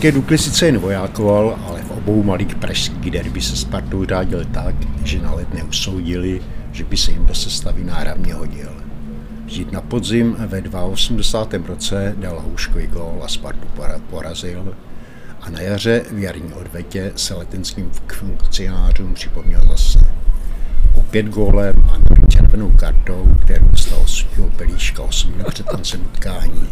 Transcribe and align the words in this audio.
Pražské 0.00 0.18
Dukly 0.18 0.38
sice 0.38 0.66
jen 0.66 0.78
vojákoval, 0.78 1.58
ale 1.68 1.82
v 1.82 1.90
obou 1.90 2.22
malých 2.22 2.54
pražských 2.54 3.10
derby 3.10 3.40
se 3.40 3.56
Spartou 3.56 4.04
řádil 4.04 4.44
tak, 4.44 4.74
že 5.04 5.22
na 5.22 5.34
let 5.34 5.54
neusoudili, 5.54 6.40
že 6.72 6.84
by 6.84 6.96
se 6.96 7.10
jim 7.10 7.26
do 7.26 7.34
sestavy 7.34 7.84
náramně 7.84 8.34
hodil. 8.34 8.68
Vždyť 9.44 9.72
na 9.72 9.80
podzim 9.80 10.36
ve 10.38 10.62
82. 10.62 11.66
roce 11.66 12.14
dal 12.18 12.40
Houškovi 12.40 12.86
gól 12.86 13.20
a 13.24 13.28
Spartu 13.28 13.68
porazil 14.10 14.74
a 15.40 15.50
na 15.50 15.60
jaře 15.60 16.04
v 16.10 16.18
jarní 16.18 16.52
odvetě 16.52 17.12
se 17.16 17.34
letenským 17.34 17.90
funkcionářům 18.12 19.14
připomněl 19.14 19.60
zase. 19.68 19.98
Opět 20.94 21.26
gólem 21.26 21.74
a 21.88 21.98
na 21.98 22.26
červenou 22.28 22.70
kartou, 22.70 23.36
kterou 23.42 23.68
dostal 23.68 24.06
svého 24.06 24.50
pelíška 24.50 25.02
8 25.02 25.34
před 25.48 25.66
koncem 25.66 26.00
utkání. 26.00 26.68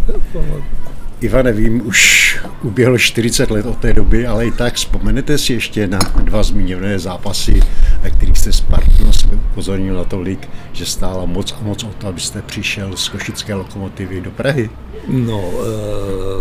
Iva, 1.20 1.42
nevím, 1.42 1.86
už 1.86 2.38
uběhlo 2.62 2.98
40 2.98 3.50
let 3.50 3.66
od 3.66 3.78
té 3.78 3.92
doby, 3.92 4.26
ale 4.26 4.46
i 4.46 4.50
tak 4.50 4.74
vzpomenete 4.74 5.38
si 5.38 5.52
ještě 5.52 5.86
na 5.86 5.98
dva 6.22 6.42
zmíněné 6.42 6.98
zápasy, 6.98 7.60
ve 8.02 8.10
kterých 8.10 8.38
jste 8.38 8.52
Spartu 8.52 9.04
na 9.04 9.12
sebe 9.12 9.36
upozornil 9.50 9.94
na 9.94 10.04
tolik, 10.04 10.48
že 10.72 10.86
stála 10.86 11.24
moc 11.24 11.52
a 11.52 11.64
moc 11.64 11.84
o 11.84 11.90
to, 11.98 12.06
abyste 12.06 12.42
přišel 12.42 12.96
z 12.96 13.08
Košické 13.08 13.54
lokomotivy 13.54 14.20
do 14.20 14.30
Prahy? 14.30 14.70
No, 15.08 15.50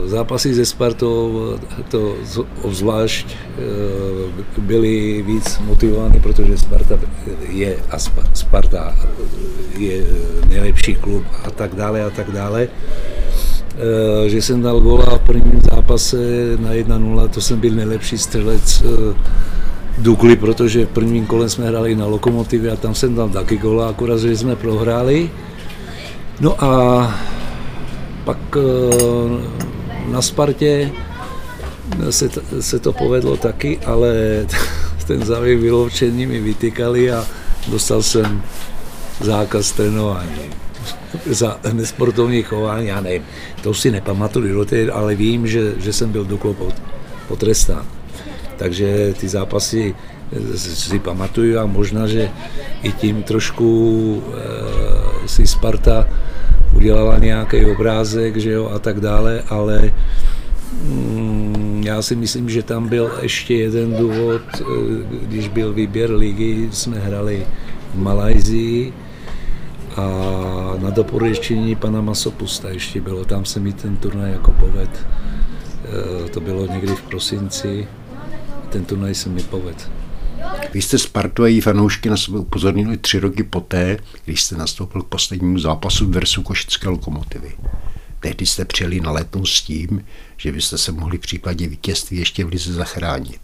e, 0.05 0.07
zápasy 0.09 0.53
ze 0.53 0.65
Spartou 0.65 1.41
to 1.89 2.15
obzvlášť 2.61 3.27
e, 4.57 4.61
byly 4.61 5.21
víc 5.21 5.59
motivovány, 5.59 6.19
protože 6.19 6.57
Sparta 6.57 6.99
je 7.49 7.77
a 7.89 7.97
Sparta 8.33 8.95
je 9.77 10.03
nejlepší 10.47 10.95
klub 10.95 11.25
a 11.43 11.51
tak 11.51 11.75
dále 11.75 12.03
a 12.03 12.09
tak 12.09 12.31
dále. 12.31 12.67
Eh, 13.77 14.29
že 14.29 14.41
jsem 14.41 14.61
dal 14.61 14.79
gola 14.79 15.17
v 15.17 15.21
prvním 15.21 15.61
zápase 15.61 16.17
na 16.59 16.73
1-0, 16.73 17.27
to 17.27 17.41
jsem 17.41 17.59
byl 17.59 17.71
nejlepší 17.71 18.17
střelec 18.17 18.81
eh, 18.85 19.15
Dukly, 19.97 20.35
protože 20.35 20.85
v 20.85 20.89
prvním 20.89 21.25
kole 21.25 21.49
jsme 21.49 21.67
hráli 21.67 21.95
na 21.95 22.05
Lokomotivě 22.05 22.71
a 22.71 22.75
tam 22.75 22.95
jsem 22.95 23.15
dal 23.15 23.29
taky 23.29 23.57
gola, 23.57 23.89
akorát, 23.89 24.19
že 24.19 24.37
jsme 24.37 24.55
prohráli. 24.55 25.29
No 26.39 26.63
a 26.63 27.01
pak 28.25 28.37
eh, 28.57 30.11
na 30.11 30.21
Spartě 30.21 30.91
se, 32.09 32.29
se 32.59 32.79
to 32.79 32.93
povedlo 32.93 33.37
taky, 33.37 33.79
ale 33.85 34.45
ten 35.07 35.25
závěr 35.25 35.57
vyloučení 35.57 36.25
mi 36.25 36.41
vytykali 36.41 37.11
a 37.11 37.25
dostal 37.67 38.01
jsem 38.01 38.41
zákaz 39.21 39.71
trénování 39.71 40.66
za 41.25 41.59
nesportovní 41.73 42.43
chování, 42.43 42.87
já 42.87 43.01
nevím, 43.01 43.23
to 43.63 43.73
si 43.73 43.91
nepamatuju 43.91 44.53
do 44.53 44.65
té, 44.65 44.91
ale 44.91 45.15
vím, 45.15 45.47
že, 45.47 45.73
že 45.77 45.93
jsem 45.93 46.11
byl 46.11 46.25
doklou 46.25 46.55
potrestán. 47.27 47.85
Takže 48.57 49.13
ty 49.19 49.27
zápasy 49.27 49.95
eh, 50.31 50.57
si 50.57 50.99
pamatuju 50.99 51.59
a 51.59 51.65
možná, 51.65 52.07
že 52.07 52.29
i 52.83 52.91
tím 52.91 53.23
trošku 53.23 54.23
e, 55.23 55.27
si 55.27 55.47
Sparta 55.47 56.07
udělala 56.75 57.17
nějaký 57.17 57.65
obrázek, 57.65 58.37
že 58.37 58.51
jo, 58.51 58.69
a 58.69 58.79
tak 58.79 58.99
dále, 58.99 59.43
ale 59.49 59.93
mm, 60.83 61.83
já 61.85 62.01
si 62.01 62.15
myslím, 62.15 62.49
že 62.49 62.63
tam 62.63 62.89
byl 62.89 63.11
ještě 63.21 63.55
jeden 63.55 63.95
důvod, 63.95 64.41
eh, 64.53 64.63
když 65.21 65.47
byl 65.47 65.73
výběr 65.73 66.11
ligy, 66.11 66.69
jsme 66.71 66.99
hrali 66.99 67.47
v 67.93 67.99
Malajzii, 67.99 68.93
a 69.97 70.77
na 70.77 70.89
doporučení 70.89 71.75
pana 71.75 72.01
Masopusta 72.01 72.69
ještě 72.69 73.01
bylo, 73.01 73.25
tam 73.25 73.45
se 73.45 73.59
mi 73.59 73.73
ten 73.73 73.97
turnaj 73.97 74.31
jako 74.31 74.51
poved. 74.51 75.07
E, 76.25 76.29
to 76.29 76.39
bylo 76.39 76.65
někdy 76.65 76.95
v 76.95 77.01
prosinci, 77.01 77.87
ten 78.69 78.85
turnaj 78.85 79.15
se 79.15 79.29
mi 79.29 79.43
poved. 79.43 79.91
Vy 80.73 80.81
jste 80.81 80.97
Spartu 80.97 81.43
a 81.43 81.47
její 81.47 81.61
fanoušky 81.61 82.09
na 82.09 82.17
sebe 82.17 82.39
upozornili 82.39 82.97
tři 82.97 83.19
roky 83.19 83.43
poté, 83.43 83.97
když 84.25 84.43
jste 84.43 84.55
nastoupil 84.55 85.01
k 85.01 85.07
poslednímu 85.07 85.59
zápasu 85.59 86.09
versu 86.09 86.43
Košické 86.43 86.89
lokomotivy. 86.89 87.57
Tehdy 88.19 88.45
jste 88.45 88.65
přijeli 88.65 88.99
na 88.99 89.11
letnou 89.11 89.45
s 89.45 89.61
tím, 89.61 90.05
že 90.37 90.51
byste 90.51 90.77
se 90.77 90.91
mohli 90.91 91.17
v 91.17 91.21
případě 91.21 91.67
vítězství 91.67 92.17
ještě 92.17 92.45
v 92.45 92.49
lize 92.49 92.73
zachránit. 92.73 93.39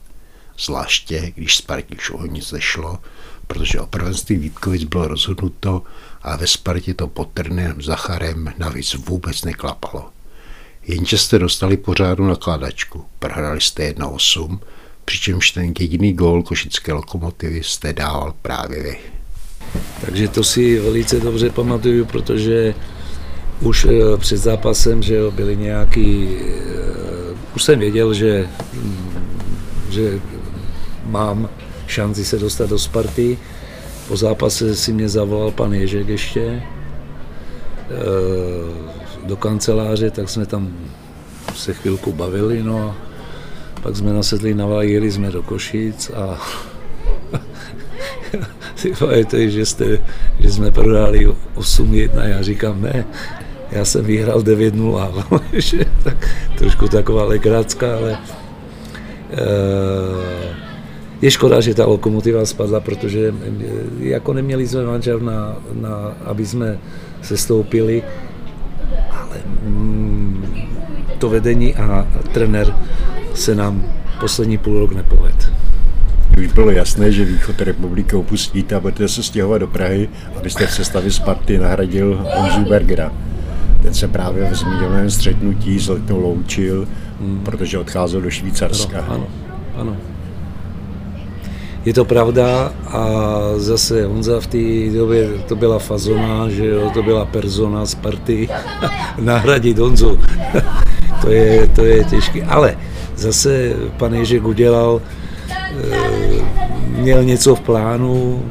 Zvláště, 0.60 1.32
když 1.36 1.58
Spartě 1.58 1.96
už 1.96 2.10
o 2.10 2.26
nic 2.26 2.52
nešlo, 2.52 3.00
protože 3.48 3.80
o 3.80 3.88
prvenství 3.88 4.36
Vítkovic 4.36 4.84
bylo 4.84 5.08
rozhodnuto 5.08 5.84
a 6.24 6.36
ve 6.36 6.48
Spartě 6.48 6.94
to 6.94 7.08
pod 7.08 7.30
Trnem 7.34 7.82
Zacharem 7.82 8.54
navíc 8.58 8.94
vůbec 8.94 9.44
neklapalo. 9.44 10.10
Jenže 10.88 11.18
jste 11.18 11.40
dostali 11.40 11.78
pořádu 11.78 12.28
nakladačku, 12.28 13.06
prohrali 13.20 13.62
jste 13.62 13.92
1-8, 13.92 14.60
přičemž 15.06 15.52
ten 15.52 15.74
jediný 15.80 16.14
gól 16.14 16.44
košické 16.44 16.94
lokomotivy 16.94 17.64
jste 17.64 17.94
dával 17.94 18.34
právě 18.42 18.84
vy. 18.84 18.98
Takže 20.02 20.28
to 20.28 20.44
si 20.44 20.80
velice 20.80 21.20
dobře 21.20 21.50
pamatuju, 21.50 22.06
protože 22.06 22.76
už 23.62 23.86
eh, 23.86 24.18
před 24.18 24.38
zápasem, 24.38 25.04
že 25.04 25.16
jo, 25.16 25.34
nějaký, 25.56 26.38
eh, 26.40 27.36
už 27.56 27.64
jsem 27.64 27.80
věděl, 27.80 28.14
že, 28.14 28.50
mm, 28.74 29.26
že 29.90 30.20
mám 31.06 31.50
šanci 31.88 32.26
se 32.26 32.40
dostat 32.40 32.70
do 32.70 32.80
Sparty. 32.80 33.38
Po 34.08 34.18
zápase 34.18 34.76
si 34.76 34.94
mě 34.94 35.10
zavolal 35.10 35.52
pan 35.52 35.74
Ježek 35.74 36.08
ještě 36.08 36.42
eh, 36.42 36.64
do 39.26 39.38
kanceláře, 39.38 40.12
tak 40.12 40.30
jsme 40.30 40.46
tam 40.46 40.74
se 41.56 41.74
chvilku 41.74 42.12
bavili, 42.12 42.64
no 42.64 42.90
a 42.90 42.96
pak 43.82 43.96
jsme 43.96 44.14
nasedli 44.14 44.54
na 44.54 44.66
vlak, 44.66 44.88
jeli 44.88 45.12
jsme 45.12 45.32
do 45.32 45.44
Košic 45.44 46.12
a 46.16 46.42
to 49.30 49.38
je, 49.38 49.50
že, 49.50 49.66
jste, 49.66 50.00
že 50.40 50.52
jsme 50.52 50.72
prohráli 50.72 51.28
8-1, 51.56 52.24
já 52.24 52.42
říkám 52.42 52.82
ne, 52.82 53.06
já 53.72 53.86
jsem 53.86 54.06
vyhrál 54.06 54.40
9-0, 54.40 55.86
tak 56.04 56.30
trošku 56.58 56.88
taková 56.88 57.24
legrácka, 57.24 57.98
ale 57.98 58.18
uh, 59.32 60.63
je 61.24 61.32
škoda, 61.32 61.64
že 61.64 61.72
ta 61.74 61.88
lokomotiva 61.88 62.46
spadla, 62.46 62.80
protože 62.80 63.32
eh, 63.32 63.64
jako 64.00 64.34
neměli 64.34 64.68
jsme 64.68 64.84
manžel 64.84 65.20
na, 65.20 65.56
na 65.74 66.12
aby 66.26 66.46
jsme 66.46 66.78
se 67.22 67.38
stoupili, 67.38 68.04
ale 69.12 69.38
mm, 69.64 70.46
to 71.18 71.30
vedení 71.30 71.76
a 71.76 72.08
trenér 72.32 72.76
se 73.34 73.56
nám 73.56 73.84
poslední 74.20 74.58
půl 74.58 74.80
rok 74.80 74.92
nepoved. 74.92 75.52
Už 76.38 76.48
bylo 76.48 76.72
jasné, 76.72 77.12
že 77.12 77.26
východ 77.26 77.62
republiky 77.62 78.16
opustíte 78.16 78.76
a 78.76 78.80
budete 78.80 79.08
se 79.08 79.24
stěhovat 79.24 79.62
do 79.62 79.68
Prahy, 79.68 80.10
abyste 80.36 80.68
v 80.68 80.74
sestavě 80.74 81.12
Sparty 81.12 81.58
nahradil 81.58 82.26
Honzu 82.36 82.70
Bergera. 82.70 83.12
Ten 83.82 83.94
se 83.94 84.08
právě 84.08 84.50
v 84.50 84.56
zmíněném 84.56 85.12
střetnutí 85.12 85.80
s 85.80 85.88
Letou 85.88 86.20
loučil, 86.20 86.88
hmm. 87.22 87.42
protože 87.46 87.80
odcházel 87.80 88.22
do 88.22 88.30
Švýcarska. 88.30 89.00
Ano, 89.00 89.14
ano, 89.14 89.28
ano 89.76 89.98
je 91.86 91.94
to 91.94 92.06
pravda 92.06 92.72
a 92.88 93.04
zase 93.58 94.06
Honza 94.06 94.40
v 94.40 94.48
té 94.48 94.98
době 94.98 95.30
to 95.48 95.56
byla 95.56 95.80
fazona, 95.80 96.50
že 96.50 96.66
jo, 96.66 96.92
to 96.94 97.04
byla 97.04 97.26
persona 97.26 97.86
z 97.86 97.96
party, 97.96 98.50
nahradit 99.20 99.80
Honzu, 99.80 100.20
to, 101.22 101.32
je, 101.32 101.68
to 101.68 101.86
je 101.86 102.04
těžké, 102.04 102.44
ale 102.44 102.78
zase 103.16 103.74
pan 103.98 104.14
Ježek 104.14 104.44
udělal, 104.44 105.02
eh, 105.50 105.98
měl 106.88 107.24
něco 107.24 107.56
v 107.56 107.62
plánu, 107.62 108.44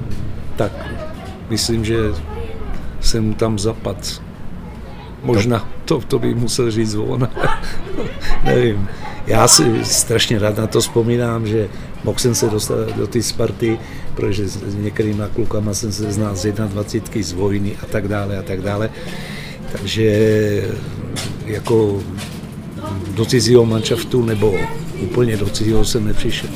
tak 0.56 0.72
myslím, 1.50 1.84
že 1.84 1.96
jsem 3.00 3.34
tam 3.34 3.58
zapad. 3.58 4.22
Možná 5.22 5.68
to, 5.84 6.00
to 6.00 6.18
by 6.18 6.34
musel 6.34 6.70
říct 6.70 6.94
on. 6.94 7.28
Nevím. 8.44 8.88
Já 9.26 9.48
si 9.48 9.84
strašně 9.84 10.38
rád 10.38 10.56
na 10.56 10.66
to 10.66 10.80
vzpomínám, 10.80 11.46
že 11.46 11.68
mohl 12.04 12.18
jsem 12.18 12.34
se 12.34 12.50
dostat 12.50 12.96
do 12.96 13.06
té 13.06 13.22
Sparty, 13.22 13.78
protože 14.14 14.48
s 14.48 14.74
některýma 14.74 15.28
klukama 15.28 15.74
jsem 15.74 15.92
se 15.92 16.12
znal 16.12 16.36
z 16.36 16.52
21 16.52 17.22
z 17.22 17.32
vojny 17.32 17.76
a 17.82 17.86
tak 17.86 18.08
dále 18.08 18.38
a 18.38 18.42
tak 18.42 18.60
dále. 18.60 18.90
Takže 19.72 20.12
jako 21.46 22.00
do 23.14 23.24
cizího 23.24 23.66
manšaftu 23.66 24.24
nebo 24.24 24.54
úplně 25.00 25.36
do 25.36 25.46
cizího 25.46 25.84
jsem 25.84 26.04
nepřišel. 26.04 26.50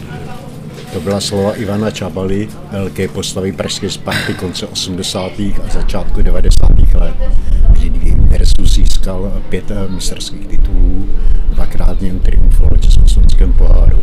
To 0.92 1.00
byla 1.00 1.20
slova 1.20 1.54
Ivana 1.54 1.90
Čabaly, 1.90 2.48
velké 2.72 3.08
postavy 3.08 3.52
pražské 3.52 3.90
Sparty 3.90 4.34
konce 4.34 4.66
80. 4.66 5.32
a 5.40 5.68
začátku 5.72 6.22
90. 6.22 6.70
let, 6.94 7.14
kdy 7.72 8.15
Versus 8.38 8.74
získal 8.74 9.42
pět 9.48 9.64
mistrských 9.88 10.46
titulů, 10.46 11.08
dvakrát 11.50 12.00
něm 12.00 12.18
triumfoval 12.20 12.70
v 12.76 12.80
Československém 12.80 13.52
poháru 13.52 14.02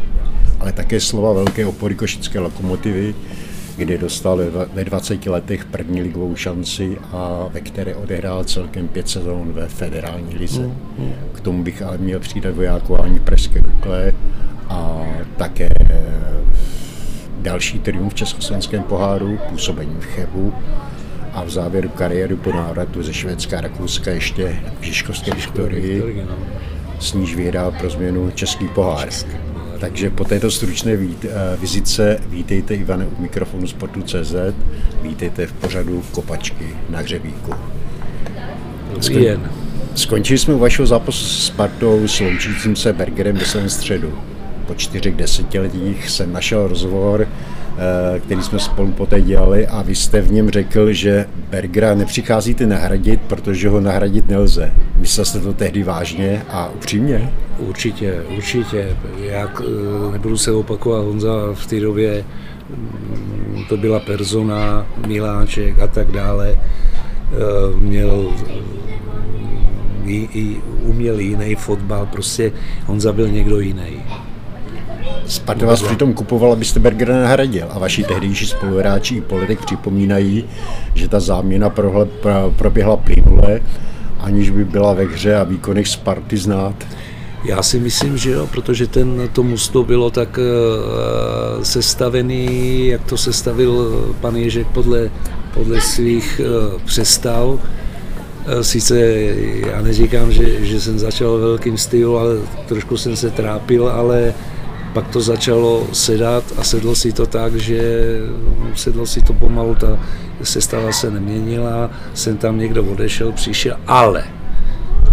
ale 0.64 0.72
také 0.72 1.00
slova 1.00 1.34
velké 1.34 1.66
opory 1.66 1.96
košické 1.96 2.40
lokomotivy, 2.40 3.16
kde 3.78 3.98
dostal 3.98 4.40
ve 4.74 4.84
20 4.84 5.26
letech 5.26 5.66
první 5.66 6.02
ligovou 6.02 6.36
šanci 6.36 6.98
a 7.12 7.48
ve 7.52 7.62
které 7.62 7.96
odehrál 7.96 8.44
celkem 8.44 8.88
pět 8.88 9.10
sezón 9.10 9.54
ve 9.54 9.68
federální 9.68 10.36
lize. 10.36 10.62
Mm, 10.62 10.76
mm. 10.98 11.14
K 11.34 11.40
tomu 11.40 11.64
bych 11.64 11.82
ale 11.82 11.98
měl 11.98 12.20
přidat 12.20 12.56
vojákování 12.56 13.20
Pražské 13.20 13.62
Dukle, 13.62 14.14
také 15.38 15.70
další 17.42 17.80
triumf 17.80 18.14
v 18.14 18.16
Československém 18.16 18.84
poháru, 18.84 19.40
působení 19.50 19.96
v 20.00 20.06
Chebu 20.06 20.54
a 21.34 21.44
v 21.44 21.50
závěru 21.50 21.90
kariéry 21.90 22.36
po 22.36 22.52
návratu 22.52 23.04
ze 23.04 23.14
Švédska 23.14 23.58
a 23.58 23.62
Rakouska 23.62 24.12
ještě 24.12 24.60
v 24.80 24.84
Žižkovské 24.84 25.34
historii, 25.34 26.26
no. 26.30 26.36
s 27.00 27.14
níž 27.14 27.36
vyhrál 27.36 27.72
pro 27.72 27.90
změnu 27.90 28.32
Český 28.32 28.68
pohár. 28.68 29.10
Takže 29.80 30.10
po 30.10 30.24
této 30.24 30.52
stručné 30.52 30.96
vít, 30.96 31.26
uh, 31.26 31.62
vizitce 31.62 32.20
vítejte 32.28 32.76
Ivane 32.76 33.06
u 33.06 33.22
mikrofonu 33.22 33.68
Sportu.cz, 33.68 34.36
vítejte 35.02 35.48
v 35.48 35.54
pořadu 35.54 36.04
Kopačky 36.12 36.68
na 36.90 37.00
hřebíku. 37.00 37.54
Skon, 39.02 39.50
skončili 39.96 40.38
jsme 40.38 40.54
u 40.54 40.60
vašeho 40.60 40.86
zápasu 40.86 41.26
s 41.26 41.46
Spartou 41.46 42.08
sloučícím 42.08 42.76
se 42.76 42.94
Bergerem 42.94 43.36
ve 43.36 43.46
svém 43.46 43.70
středu. 43.70 44.14
Po 44.68 44.76
čtyřech 44.76 45.16
desetiletích 45.16 46.10
jsem 46.10 46.34
našel 46.34 46.68
rozhovor, 46.68 47.22
eh, 47.22 47.28
který 48.20 48.42
jsme 48.42 48.60
spolu 48.60 48.92
poté 48.92 49.22
dělali 49.22 49.68
a 49.68 49.82
vy 49.82 49.96
jste 49.96 50.22
v 50.22 50.32
něm 50.32 50.50
řekl, 50.50 50.94
že 50.94 51.26
Bergera 51.50 51.96
nepřicházíte 51.96 52.66
nahradit, 52.68 53.22
protože 53.22 53.70
ho 53.70 53.82
nahradit 53.82 54.30
nelze. 54.30 54.74
Myslel 54.98 55.26
jste 55.26 55.40
to 55.40 55.54
tehdy 55.54 55.84
vážně 55.84 56.42
a 56.50 56.70
upřímně? 56.76 57.32
Určitě, 57.58 58.24
určitě. 58.38 58.98
Jak 59.20 59.62
eh, 59.66 60.12
nebudu 60.12 60.38
se 60.38 60.52
opakovat, 60.52 61.06
Honza 61.06 61.32
v 61.54 61.68
té 61.68 61.80
době 61.80 62.26
mm, 62.70 63.64
to 63.70 63.78
byla 63.78 64.00
persona, 64.00 64.86
miláček 65.08 65.80
a 65.80 65.88
tak 65.88 66.12
dále. 66.12 66.56
Eh, 66.58 67.80
měl 67.80 68.34
i, 70.06 70.30
i 70.34 70.62
uměl 70.82 71.20
jiný 71.20 71.56
fotbal, 71.56 72.06
prostě 72.06 72.52
Honza 72.86 73.14
byl 73.14 73.28
někdo 73.28 73.60
jiný. 73.60 74.04
Sparta 75.28 75.66
vás 75.66 75.82
přitom 75.82 76.14
kupoval, 76.14 76.52
abyste 76.54 76.80
Bergera 76.80 77.22
nahradil 77.22 77.68
a 77.70 77.80
vaši 77.80 78.04
tehdejší 78.04 78.46
spoluhráči 78.46 79.16
i 79.16 79.22
politik 79.22 79.66
připomínají, 79.66 80.46
že 80.94 81.08
ta 81.08 81.20
záměna 81.20 81.70
prohle, 81.70 82.06
pro, 82.06 82.54
proběhla 82.58 82.98
plynule, 82.98 83.62
aniž 84.20 84.50
by 84.50 84.66
byla 84.66 84.94
ve 84.94 85.04
hře 85.04 85.36
a 85.36 85.44
výkonech 85.44 85.88
Sparty 85.88 86.38
znát. 86.38 86.76
Já 87.46 87.64
si 87.64 87.80
myslím, 87.80 88.18
že 88.18 88.32
jo, 88.32 88.48
protože 88.48 88.88
ten, 88.88 89.30
to 89.34 89.44
musto 89.44 89.84
bylo 89.84 90.10
tak 90.10 90.38
uh, 90.38 91.64
sestavený, 91.64 92.88
jak 92.88 93.04
to 93.04 93.18
sestavil 93.18 94.02
pan 94.22 94.36
Ježek 94.36 94.68
podle, 94.68 95.12
podle 95.54 95.82
svých 95.82 96.42
uh, 96.74 96.82
přestav. 96.82 97.48
Uh, 97.48 97.60
sice 98.62 99.00
já 99.68 99.82
neříkám, 99.82 100.32
že, 100.32 100.66
že 100.66 100.82
jsem 100.82 101.00
začal 101.00 101.38
velkým 101.38 101.78
stylu, 101.78 102.18
ale 102.18 102.36
trošku 102.68 102.98
jsem 102.98 103.16
se 103.16 103.32
trápil, 103.32 103.90
ale 103.90 104.34
pak 104.94 105.08
to 105.08 105.22
začalo 105.22 105.88
sedat 105.94 106.44
a 106.58 106.64
sedlo 106.64 106.96
si 106.96 107.12
to 107.12 107.26
tak, 107.26 107.56
že 107.56 107.82
sedlo 108.76 109.06
si 109.06 109.22
to 109.22 109.34
pomalu, 109.34 109.76
ta 109.76 110.00
sestava 110.44 110.92
se 110.92 111.12
neměnila, 111.12 111.90
jsem 112.14 112.38
tam 112.38 112.60
někdo 112.60 112.84
odešel, 112.84 113.32
přišel, 113.32 113.78
ale 113.88 114.24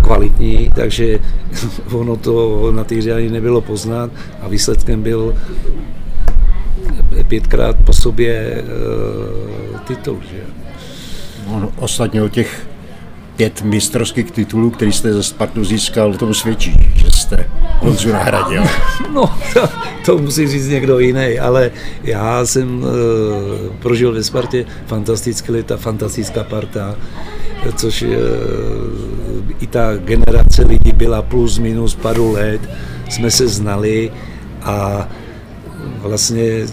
kvalitní, 0.02 0.70
takže 0.74 1.18
ono 1.92 2.16
to 2.16 2.68
na 2.72 2.84
té 2.84 2.94
ani 2.94 3.30
nebylo 3.30 3.60
poznat 3.60 4.10
a 4.42 4.48
výsledkem 4.48 5.02
byl 5.02 5.34
pětkrát 7.28 7.76
po 7.76 7.92
sobě 7.92 8.62
uh, 9.72 9.80
titul. 9.80 10.20
Že? 10.30 10.42
No, 11.46 11.72
ostatně 11.78 12.22
o 12.22 12.28
těch 12.28 12.66
pět 13.36 13.62
mistrovských 13.62 14.30
titulů, 14.30 14.70
který 14.70 14.92
jste 14.92 15.12
ze 15.12 15.22
Spartu 15.22 15.64
získal, 15.64 16.14
tomu 16.14 16.34
svědčí, 16.34 16.74
že 16.94 17.09
jste 17.30 17.46
Honzu 17.78 18.12
nahradil. 18.12 18.62
No, 19.14 19.34
to, 19.54 19.68
to 20.04 20.18
musí 20.18 20.48
říct 20.48 20.68
někdo 20.68 20.98
jiný, 20.98 21.38
ale 21.38 21.70
já 22.04 22.46
jsem 22.46 22.82
uh, 22.82 22.88
prožil 23.78 24.12
ve 24.12 24.22
Spartě 24.22 24.64
fantastické 24.86 25.52
leta, 25.52 25.76
fantastická 25.76 26.44
parta, 26.44 26.96
což 27.76 28.02
uh, 28.02 28.08
i 29.60 29.66
ta 29.66 29.96
generace 29.96 30.62
lidí 30.62 30.92
byla 30.92 31.22
plus 31.22 31.58
minus 31.58 31.94
pár 31.94 32.20
let, 32.20 32.60
jsme 33.08 33.30
se 33.30 33.48
znali 33.48 34.12
a 34.62 35.08
vlastně 35.98 36.66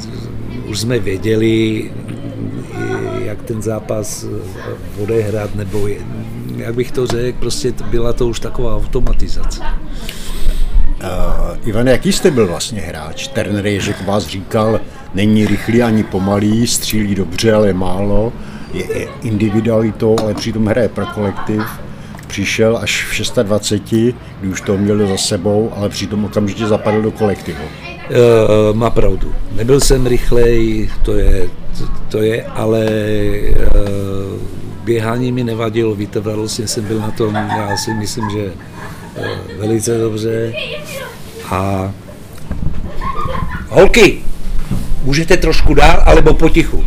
už 0.70 0.80
jsme 0.80 1.00
věděli, 1.00 1.92
jak 3.20 3.44
ten 3.44 3.62
zápas 3.62 4.26
odehrát, 5.00 5.56
nebo 5.56 5.88
jak 6.58 6.76
bych 6.76 6.92
to 6.92 7.08
řekl, 7.08 7.40
prostě 7.40 7.74
byla 7.90 8.14
to 8.14 8.28
už 8.28 8.40
taková 8.40 8.76
automatizace. 8.76 9.62
Uh, 11.04 11.70
Ivan, 11.70 11.88
jaký 11.88 12.14
jste 12.14 12.32
byl 12.32 12.48
vlastně 12.48 12.82
hráč? 12.82 13.28
Trenér 13.28 13.68
Ježek 13.68 14.06
vás 14.06 14.28
říkal, 14.28 14.80
není 15.14 15.46
rychlý 15.46 15.84
ani 15.84 16.04
pomalý, 16.04 16.68
střílí 16.68 17.16
dobře, 17.16 17.54
ale 17.54 17.74
málo, 17.74 18.34
je, 18.74 19.00
je 19.00 19.08
individualitou, 19.24 20.16
ale 20.22 20.34
přitom 20.34 20.66
hraje 20.66 20.90
pro 20.90 21.06
kolektiv. 21.06 21.62
Přišel 22.28 22.78
až 22.78 23.22
v 23.22 23.44
26, 23.44 24.16
kdy 24.40 24.50
už 24.50 24.62
to 24.62 24.78
měl 24.78 25.08
za 25.08 25.18
sebou, 25.18 25.72
ale 25.76 25.90
přitom 25.90 26.26
okamžitě 26.26 26.66
zapadl 26.66 27.02
do 27.02 27.12
kolektivu. 27.12 27.64
Uh, 27.64 28.78
má 28.78 28.90
pravdu. 28.90 29.34
Nebyl 29.56 29.80
jsem 29.80 30.08
rychlej, 30.08 30.90
to 31.06 31.14
je, 31.14 31.50
to, 31.78 31.88
to 32.10 32.22
je 32.22 32.44
ale 32.44 32.86
uh, 32.86 34.42
běhání 34.84 35.32
mi 35.32 35.44
nevadilo, 35.44 35.96
vytrvalostně 35.96 36.68
jsem 36.68 36.86
byl 36.86 37.00
na 37.00 37.12
tom, 37.12 37.36
já 37.36 37.78
si 37.78 37.94
myslím, 37.94 38.30
že 38.30 38.54
velice 39.58 39.98
dobře. 39.98 40.54
A 41.50 41.92
holky, 43.68 44.22
můžete 45.04 45.38
trošku 45.38 45.74
dál, 45.74 46.04
alebo 46.06 46.34
potichu. 46.34 46.86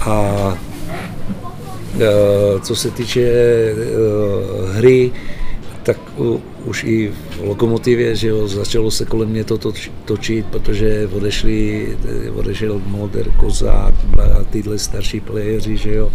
A 0.00 0.58
eh, 2.00 2.60
co 2.60 2.76
se 2.76 2.90
týče 2.90 3.20
eh, 3.20 3.74
hry, 4.72 5.12
tak 5.82 5.96
už 6.64 6.84
i 6.84 7.08
v 7.08 7.40
Lokomotivě, 7.40 8.16
že 8.16 8.28
jo, 8.28 8.48
začalo 8.48 8.90
se 8.90 9.04
kolem 9.04 9.28
mě 9.28 9.44
to 9.44 9.72
točit, 10.04 10.46
protože 10.46 11.08
odešli, 11.12 11.88
odešel 12.34 12.82
Molder, 12.86 13.30
Kozák 13.30 13.94
tyhle 14.50 14.78
starší 14.78 15.20
playeři, 15.20 15.76
že 15.76 15.94
jo. 15.94 16.12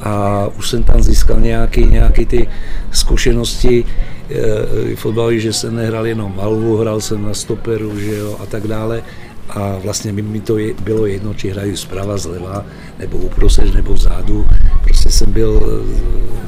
A 0.00 0.46
už 0.58 0.70
jsem 0.70 0.82
tam 0.82 1.02
získal 1.02 1.40
nějaký, 1.40 1.86
nějaký 1.86 2.26
ty 2.26 2.48
zkušenosti 2.90 3.84
e, 4.30 4.96
fotbalový, 4.96 5.40
že 5.40 5.52
jsem 5.52 5.76
nehrál 5.76 6.06
jenom 6.06 6.36
malvu, 6.36 6.76
hrál 6.76 7.00
jsem 7.00 7.24
na 7.24 7.34
stoperu, 7.34 7.98
že 7.98 8.16
jo, 8.16 8.36
a 8.42 8.46
tak 8.46 8.66
dále. 8.66 9.02
A 9.48 9.76
vlastně 9.84 10.12
mi, 10.12 10.22
mi 10.22 10.40
to 10.40 10.58
je, 10.58 10.74
bylo 10.74 11.06
jedno, 11.06 11.34
či 11.34 11.50
hrají 11.50 11.76
zprava, 11.76 12.16
zleva, 12.16 12.66
nebo 12.98 13.18
uprostřed, 13.18 13.74
nebo 13.74 13.94
vzadu. 13.94 14.46
Prostě 14.84 15.10
jsem 15.10 15.32
byl 15.32 15.82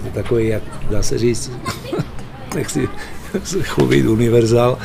e, 0.07 0.11
takový, 0.11 0.49
jak 0.49 0.63
dá 0.91 1.03
se 1.03 1.19
říct, 1.19 1.53
nechci 2.55 2.89
chlubit 3.63 4.07
univerzál 4.07 4.79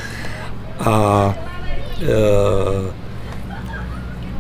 a 0.80 1.36
e, 2.02 2.92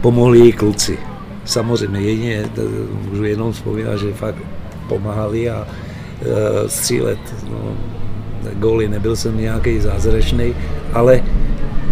pomohli 0.01 0.51
kluci. 0.51 1.10
Samozřejmě 1.51 2.01
jedině, 2.01 2.49
můžu 3.09 3.23
jenom 3.23 3.51
vzpomínat, 3.51 3.99
že 3.99 4.13
fakt 4.13 4.35
pomáhali 4.87 5.49
a 5.49 5.67
e, 5.67 6.69
střílet. 6.69 7.19
No, 7.49 7.75
góly, 8.55 8.87
nebyl 8.87 9.15
jsem 9.15 9.37
nějaký 9.37 9.79
zázračný, 9.79 10.55
ale 10.93 11.23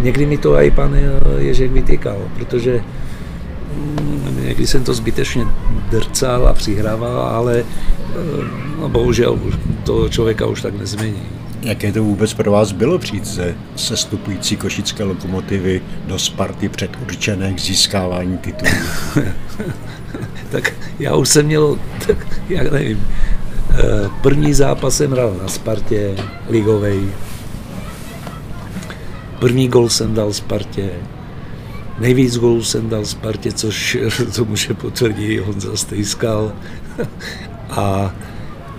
někdy 0.00 0.26
mi 0.26 0.38
to 0.38 0.56
i 0.56 0.70
pan 0.70 0.96
Ježek 1.38 1.72
vytýkal, 1.72 2.18
protože 2.38 2.80
mm, 3.76 4.44
někdy 4.44 4.66
jsem 4.66 4.84
to 4.84 4.94
zbytečně 4.94 5.44
drcal 5.90 6.48
a 6.48 6.52
přihrával, 6.52 7.20
ale 7.20 7.58
e, 7.58 7.64
no, 8.80 8.88
bohužel 8.88 9.38
to 9.84 10.08
člověka 10.08 10.46
už 10.46 10.62
tak 10.62 10.78
nezmění. 10.78 11.22
Jaké 11.62 11.92
to 11.92 12.04
vůbec 12.04 12.34
pro 12.34 12.52
vás 12.52 12.72
bylo 12.72 12.98
přijít 12.98 13.24
ze 13.24 13.54
sestupující 13.76 14.56
košické 14.56 15.04
lokomotivy 15.04 15.82
do 16.06 16.18
Sparty 16.18 16.68
před 16.68 16.90
určené 17.02 17.52
k 17.52 17.60
získávání 17.60 18.38
titulů? 18.38 18.70
tak 20.50 20.72
já 20.98 21.14
už 21.14 21.28
jsem 21.28 21.46
měl, 21.46 21.78
tak 22.06 22.26
já 22.48 22.62
nevím, 22.62 23.06
eh, 23.70 24.10
první 24.22 24.54
zápas 24.54 24.96
jsem 24.96 25.10
hrál 25.10 25.36
na 25.42 25.48
Spartě, 25.48 26.16
ligovej. 26.48 27.00
První 29.38 29.68
gol 29.68 29.88
jsem 29.88 30.14
dal 30.14 30.32
Spartě. 30.32 30.90
Nejvíc 31.98 32.36
gólů 32.36 32.64
jsem 32.64 32.88
dal 32.88 33.04
Spartě, 33.04 33.52
což 33.52 33.98
to 34.36 34.44
může 34.44 34.74
potvrdit 34.74 35.40
Honza 35.40 35.76
Stejskal. 35.76 36.52
A 37.70 38.14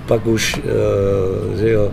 pak 0.05 0.25
už, 0.25 0.59
eh, 0.63 1.57
že 1.57 1.69
jo, 1.69 1.91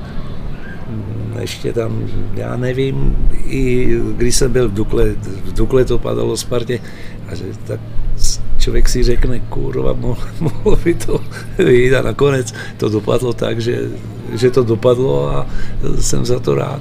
ještě 1.40 1.72
tam, 1.72 2.08
já 2.34 2.56
nevím, 2.56 3.16
i 3.46 3.88
když 4.16 4.34
jsem 4.36 4.52
byl 4.52 4.68
v 4.68 4.74
Dukle, 4.74 5.04
v 5.44 5.52
Dukle 5.52 5.84
to 5.84 5.98
padalo 5.98 6.36
Spartě, 6.36 6.80
a 7.28 7.34
že 7.34 7.44
tak 7.66 7.80
člověk 8.58 8.88
si 8.88 9.02
řekne, 9.02 9.40
kurva, 9.40 9.92
mohlo 10.40 10.76
by 10.84 10.94
to 10.94 11.20
jít 11.68 11.94
a 11.94 12.02
nakonec 12.02 12.54
to 12.76 12.88
dopadlo 12.88 13.32
tak, 13.32 13.60
že, 13.60 13.90
že 14.32 14.50
to 14.50 14.64
dopadlo 14.64 15.28
a 15.30 15.46
jsem 16.00 16.24
za 16.24 16.40
to 16.40 16.54
rád. 16.54 16.80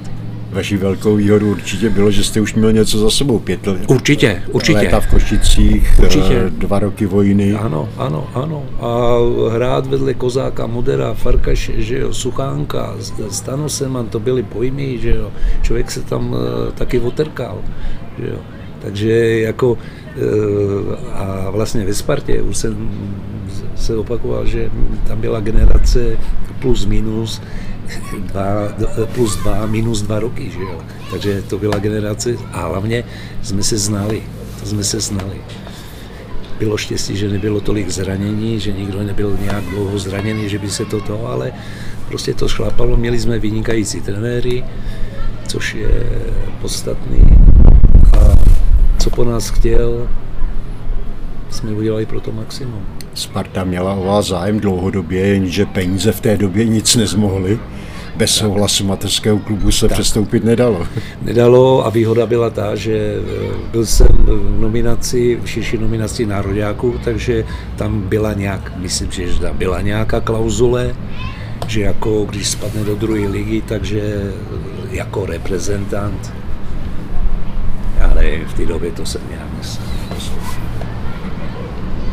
Vaší 0.57 0.77
velkou 0.77 1.15
výhodu 1.15 1.51
určitě 1.51 1.89
bylo, 1.89 2.11
že 2.11 2.23
jste 2.23 2.41
už 2.41 2.53
měl 2.53 2.71
něco 2.71 2.99
za 2.99 3.09
sebou 3.09 3.39
pět 3.39 3.67
let. 3.67 3.81
Určitě, 3.87 4.43
určitě. 4.51 4.77
Léta 4.77 4.99
v 4.99 5.07
Košicích, 5.07 5.99
určitě. 5.99 6.41
Eh, 6.47 6.49
dva 6.49 6.79
roky 6.79 7.05
vojny. 7.05 7.53
Ano, 7.53 7.89
ano, 7.97 8.27
ano. 8.33 8.63
A 8.79 9.17
hrát 9.53 9.87
vedle 9.87 10.13
Kozáka, 10.13 10.67
Modera, 10.67 11.13
Farkaš, 11.13 11.71
že 11.77 11.99
jo, 11.99 12.13
Suchánka, 12.13 12.95
Stano 13.29 13.69
Seman, 13.69 14.07
to 14.07 14.19
byly 14.19 14.43
pojmy, 14.43 14.97
že 14.97 15.09
jo. 15.09 15.31
Člověk 15.61 15.91
se 15.91 16.01
tam 16.01 16.33
uh, 16.33 16.39
taky 16.73 16.99
otrkal, 16.99 17.61
že 18.19 18.27
jo. 18.27 18.39
Takže 18.81 19.39
jako 19.39 19.77
a 21.13 21.49
vlastně 21.49 21.85
ve 21.85 21.93
Spartě 21.93 22.41
už 22.41 22.57
jsem 22.57 22.89
se 23.75 23.95
opakoval, 23.95 24.45
že 24.45 24.69
tam 25.07 25.21
byla 25.21 25.39
generace 25.39 26.17
plus 26.59 26.85
minus 26.85 27.41
dva, 28.19 28.43
plus 29.15 29.35
dva, 29.35 29.65
minus 29.65 30.01
dva 30.01 30.19
roky, 30.19 30.51
že 30.51 30.59
jo. 30.59 30.81
Takže 31.11 31.41
to 31.41 31.57
byla 31.57 31.79
generace 31.79 32.35
a 32.51 32.67
hlavně 32.67 33.03
jsme 33.41 33.63
se 33.63 33.77
znali, 33.77 34.23
to 34.59 34.65
jsme 34.65 34.83
se 34.83 34.99
znali. 34.99 35.41
Bylo 36.59 36.77
štěstí, 36.77 37.17
že 37.17 37.29
nebylo 37.29 37.61
tolik 37.61 37.89
zranění, 37.89 38.59
že 38.59 38.71
nikdo 38.71 39.03
nebyl 39.03 39.37
nějak 39.41 39.63
dlouho 39.63 39.99
zraněný, 39.99 40.49
že 40.49 40.59
by 40.59 40.69
se 40.69 40.85
to 40.85 41.01
to, 41.01 41.27
ale 41.27 41.51
prostě 42.07 42.33
to 42.33 42.47
šlapalo. 42.47 42.97
Měli 42.97 43.19
jsme 43.19 43.39
vynikající 43.39 44.01
trenéry, 44.01 44.63
což 45.47 45.73
je 45.73 46.03
podstatný. 46.61 47.21
A 48.19 48.35
co 48.99 49.09
po 49.09 49.23
nás 49.25 49.49
chtěl, 49.49 50.07
jsme 51.49 51.71
udělali 51.71 52.05
pro 52.05 52.21
to 52.21 52.31
maximum. 52.31 52.85
Sparta 53.13 53.63
měla 53.63 53.93
o 53.93 54.05
vás 54.05 54.27
zájem 54.27 54.59
dlouhodobě, 54.59 55.27
jenže 55.27 55.65
peníze 55.65 56.11
v 56.11 56.21
té 56.21 56.37
době 56.37 56.65
nic 56.65 56.95
nezmohly. 56.95 57.59
Bez 58.17 58.31
souhlasu 58.31 58.85
mateřského 58.85 59.39
klubu 59.39 59.71
se 59.71 59.87
tak. 59.87 59.97
přestoupit 59.97 60.43
nedalo. 60.43 60.87
Nedalo 61.21 61.85
a 61.85 61.89
výhoda 61.89 62.25
byla 62.25 62.49
ta, 62.49 62.75
že 62.75 62.97
e, 62.97 63.21
byl 63.71 63.85
jsem 63.85 64.07
v 64.07 64.59
nominaci, 64.59 65.39
v 65.43 65.49
širší 65.49 65.77
nominaci 65.77 66.25
nároďáků, 66.25 66.95
takže 67.03 67.45
tam 67.75 68.01
byla 68.01 68.33
nějak, 68.33 68.73
myslím, 68.77 69.11
že 69.11 69.39
tam 69.39 69.57
byla 69.57 69.81
nějaká 69.81 70.19
klauzule, 70.19 70.95
že 71.67 71.81
jako 71.81 72.25
když 72.29 72.47
spadne 72.47 72.83
do 72.83 72.95
druhé 72.95 73.27
ligy, 73.27 73.61
takže 73.61 74.31
jako 74.91 75.25
reprezentant, 75.25 76.33
ale 78.11 78.23
v 78.47 78.53
té 78.53 78.65
době 78.65 78.91
to 78.91 79.05
jsem 79.05 79.21
nějak 79.29 79.47
myslel. 79.57 79.87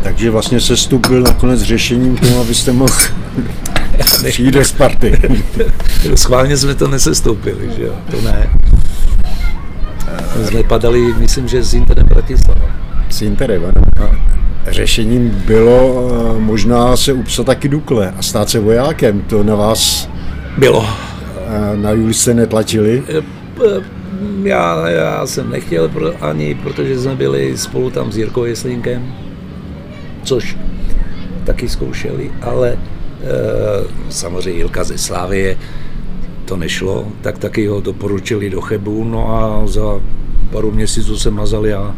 Takže 0.03 0.31
vlastně 0.31 0.61
se 0.61 0.77
stup 0.77 1.09
byl 1.09 1.23
nakonec 1.23 1.63
řešením 1.63 2.17
tomu, 2.17 2.41
abyste 2.41 2.73
mohl 2.73 2.95
přijít 4.29 4.55
do 4.55 4.65
Sparty. 4.65 5.21
Schválně 6.15 6.57
jsme 6.57 6.75
to 6.75 6.89
nesestoupili, 6.89 7.71
že 7.77 7.83
jo? 7.83 7.95
To 8.11 8.21
ne. 8.21 8.51
My 10.39 10.47
jsme 10.47 10.63
padali, 10.63 11.15
myslím, 11.19 11.49
že 11.49 11.63
s 11.63 11.75
Interem 11.75 12.07
Bratislava. 12.07 12.71
S 13.11 13.23
Interem, 13.23 13.63
ano. 13.97 14.11
Řešením 14.67 15.31
bylo 15.47 16.09
eh, 16.37 16.41
možná 16.41 16.97
se 16.97 17.13
upsat 17.13 17.47
taky 17.47 17.69
Dukle 17.69 18.15
a 18.19 18.23
stát 18.23 18.49
se 18.49 18.61
vojákem. 18.61 19.21
To 19.21 19.45
na 19.45 19.55
vás 19.55 20.09
bylo. 20.59 20.87
Eh, 21.47 21.77
na 21.77 21.91
Juli 21.91 22.15
se 22.15 22.35
netlačili? 22.35 23.03
Eh, 23.09 23.23
já, 24.43 24.89
já 24.89 25.27
jsem 25.27 25.51
nechtěl 25.51 25.91
ani, 26.21 26.55
protože 26.55 26.99
jsme 26.99 27.17
byli 27.17 27.59
spolu 27.59 27.91
tam 27.91 28.13
s 28.13 28.17
Jirkou 28.17 28.45
Jeslínkem 28.45 29.13
což 30.25 30.57
taky 31.45 31.69
zkoušeli, 31.69 32.33
ale 32.43 32.79
samozřejmě 34.11 34.59
Jilka 34.59 34.85
ze 34.85 34.99
Slávie 34.99 35.57
to 36.45 36.57
nešlo, 36.57 37.09
tak 37.21 37.39
taky 37.39 37.67
ho 37.67 37.81
doporučili 37.81 38.51
do 38.51 38.61
Chebu, 38.61 39.05
no 39.05 39.37
a 39.37 39.67
za 39.67 40.01
pár 40.53 40.65
měsíců 40.65 41.17
se 41.17 41.31
mazal 41.31 41.67
já. 41.67 41.95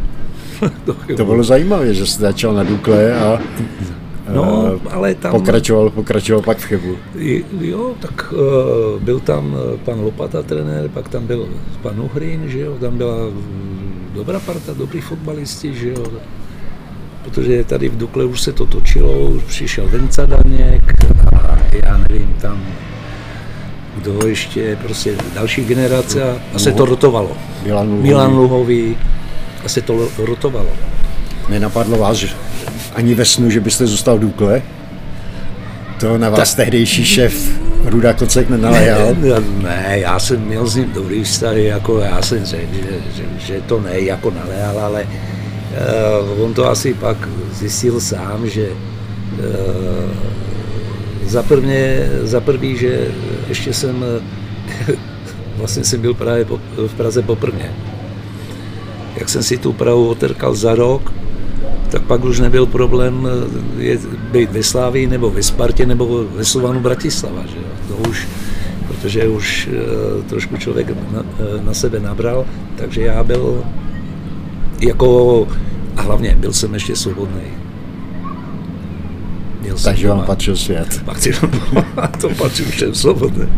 to 1.17 1.25
bylo 1.25 1.45
zajímavé, 1.45 1.95
že 1.95 2.07
jste 2.07 2.23
začal 2.23 2.55
na 2.55 2.63
Dukle 2.63 3.15
a 3.15 3.39
No, 4.35 4.75
eh, 4.75 4.91
ale 4.91 5.15
tam... 5.15 5.33
Pokračoval, 5.33 5.91
pokračoval 5.91 6.43
pak 6.43 6.59
v 6.59 6.65
Chebu. 6.65 6.97
Jo, 7.61 7.95
tak 8.01 8.33
uh, 8.33 9.03
byl 9.03 9.21
tam 9.21 9.57
pan 9.85 10.01
Lopata 10.01 10.43
trenér, 10.43 10.89
pak 10.89 11.09
tam 11.09 11.27
byl 11.27 11.49
pan 11.83 12.01
Uhrin, 12.01 12.49
že 12.49 12.61
jo, 12.61 12.77
tam 12.81 12.99
byla 12.99 13.17
mm, 13.31 14.11
dobrá 14.15 14.41
parta, 14.41 14.73
dobrý 14.73 15.01
fotbalisti, 15.01 15.75
že 15.75 15.89
jo, 15.89 16.05
protože 17.31 17.65
tady 17.65 17.89
v 17.89 17.97
Dukle 17.97 18.25
už 18.25 18.41
se 18.41 18.53
to 18.53 18.67
točilo, 18.67 19.27
už 19.27 19.43
přišel 19.43 19.89
Venca 19.89 20.27
Daněk 20.27 20.95
a 21.43 21.59
já 21.87 21.97
nevím 21.97 22.35
tam, 22.41 22.65
kdo 23.97 24.27
ještě, 24.27 24.79
prostě 24.83 25.15
další 25.35 25.65
generace 25.65 26.23
a, 26.23 26.37
a 26.55 26.59
se 26.59 26.73
to 26.73 26.85
rotovalo. 26.85 27.33
Milan 27.65 27.89
Luhový. 27.89 28.09
Milan 28.09 28.35
Luhový 28.37 28.97
a 29.65 29.69
se 29.69 29.81
to 29.83 30.09
rotovalo. 30.19 30.69
Nenapadlo 31.49 31.99
vás 31.99 32.17
že 32.17 32.29
ani 32.95 33.15
ve 33.15 33.25
snu, 33.25 33.51
že 33.51 33.61
byste 33.61 33.87
zůstal 33.87 34.17
v 34.17 34.21
Dukle? 34.21 34.63
To 36.01 36.19
na 36.19 36.31
vás 36.31 36.55
Ta... 36.55 36.63
tehdejší 36.63 37.05
šéf 37.05 37.61
Ruda 37.85 38.13
Kocek 38.13 38.51
nenalejal? 38.51 39.15
Ne, 39.15 39.29
ne, 39.63 39.99
já 39.99 40.19
jsem 40.19 40.41
měl 40.41 40.67
s 40.67 40.77
ním 40.77 40.93
dobrý 40.93 41.25
vztah, 41.25 41.57
jako 41.57 41.99
já 41.99 42.23
jsem 42.23 42.45
řekl, 42.45 42.75
že, 42.75 42.83
že, 43.17 43.23
že 43.39 43.61
to 43.67 43.81
ne 43.81 44.01
jako 44.01 44.31
nalejal, 44.31 44.79
ale 44.79 45.07
on 46.43 46.55
to 46.55 46.71
asi 46.71 46.95
pak 46.95 47.29
zjistil 47.53 48.01
sám, 48.01 48.49
že 48.49 48.69
uh, 48.71 50.11
za, 51.27 51.43
prvně, 51.43 52.11
za 52.23 52.41
prvý, 52.41 52.77
že 52.77 53.09
ještě 53.49 53.73
jsem, 53.73 54.05
vlastně 55.57 55.85
jsem 55.85 56.01
byl 56.01 56.15
právě 56.15 56.45
po, 56.45 56.61
v 56.87 56.95
Praze 56.95 57.23
poprvé. 57.23 57.73
Jak 59.17 59.29
jsem 59.29 59.43
si 59.43 59.57
tu 59.59 59.73
Prahu 59.73 60.09
otrkal 60.09 60.55
za 60.55 60.75
rok, 60.75 61.13
tak 61.91 62.03
pak 62.03 62.25
už 62.25 62.41
nebyl 62.41 62.67
problém 62.67 63.29
eh, 63.29 63.83
je, 63.83 63.99
být 64.33 64.53
ve 64.53 64.63
Slávii 64.63 65.07
nebo 65.07 65.31
ve 65.31 65.43
Spartě 65.43 65.87
nebo 65.87 66.25
ve 66.35 66.45
Slovanu 66.45 66.81
Bratislava. 66.81 67.47
Že 67.47 67.57
jo? 67.57 67.69
To 67.89 68.09
už, 68.11 68.29
protože 68.89 69.29
už 69.29 69.69
trošku 70.29 70.57
člověk 70.57 70.89
na, 71.13 71.23
na 71.65 71.75
sebe 71.75 72.01
nabral, 72.01 72.45
takže 72.77 73.03
já 73.03 73.25
byl 73.25 73.65
jako, 74.81 75.49
a 75.97 76.03
hlavně 76.03 76.37
byl 76.39 76.53
jsem 76.53 76.75
ještě 76.75 76.97
svobodný. 76.97 77.43
Měl 79.63 79.77
Takže 79.85 80.09
vám 80.09 80.25
patřil 80.25 80.57
svět. 80.57 81.01
Patřil, 81.05 81.35
to 82.21 82.29
patřil 82.29 82.67
všem 82.67 82.95
svobodný. 82.95 83.49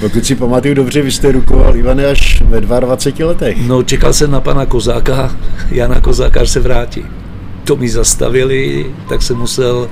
Pokud 0.00 0.26
si 0.26 0.34
pamatuju 0.34 0.74
dobře, 0.74 1.02
vy 1.02 1.12
jste 1.12 1.32
rukoval 1.32 1.76
Ivane 1.76 2.06
až 2.06 2.42
ve 2.42 2.60
22 2.60 3.26
letech. 3.28 3.66
No, 3.66 3.82
čekal 3.82 4.12
jsem 4.12 4.30
na 4.30 4.40
pana 4.40 4.66
Kozáka, 4.66 5.36
Jana 5.70 6.00
Kozáka, 6.00 6.40
až 6.40 6.50
se 6.50 6.60
vrátí. 6.60 7.04
To 7.64 7.76
mi 7.76 7.88
zastavili, 7.88 8.86
tak 9.08 9.22
jsem 9.22 9.36
musel 9.36 9.88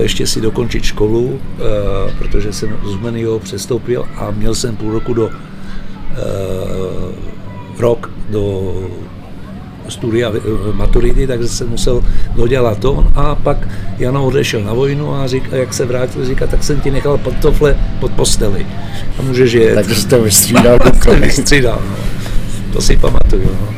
ještě 0.00 0.26
si 0.26 0.40
dokončit 0.40 0.84
školu, 0.84 1.40
eh, 1.40 2.14
protože 2.18 2.52
jsem 2.52 2.76
z 2.84 2.94
Menio 2.94 3.38
přestoupil 3.38 4.04
a 4.16 4.30
měl 4.30 4.54
jsem 4.54 4.76
půl 4.76 4.92
roku 4.92 5.14
do 5.14 5.30
eh, 5.30 6.16
rok 7.78 8.10
do 8.30 8.74
studia 9.88 10.32
maturity, 10.72 11.26
takže 11.26 11.48
jsem 11.48 11.68
musel 11.68 12.04
dodělat 12.36 12.78
to 12.78 13.06
a 13.14 13.34
pak 13.34 13.68
Jano 13.98 14.26
odešel 14.26 14.64
na 14.64 14.72
vojnu 14.72 15.14
a 15.14 15.26
říká, 15.26 15.56
jak 15.56 15.74
se 15.74 15.86
vrátil, 15.86 16.24
říká, 16.24 16.46
tak 16.46 16.64
jsem 16.64 16.80
ti 16.80 16.90
nechal 16.90 17.18
pantofle 17.18 17.76
pod 18.00 18.12
posteli 18.12 18.66
a 19.18 19.22
můžeš 19.22 19.52
jet. 19.52 19.74
Takže 19.74 19.94
jste 19.94 20.18
vystřídal 20.18 20.78
Vystřídal, 21.20 21.82
no. 21.90 21.96
To 22.72 22.80
si 22.80 22.96
pamatuju. 22.96 23.50
No. 23.60 23.74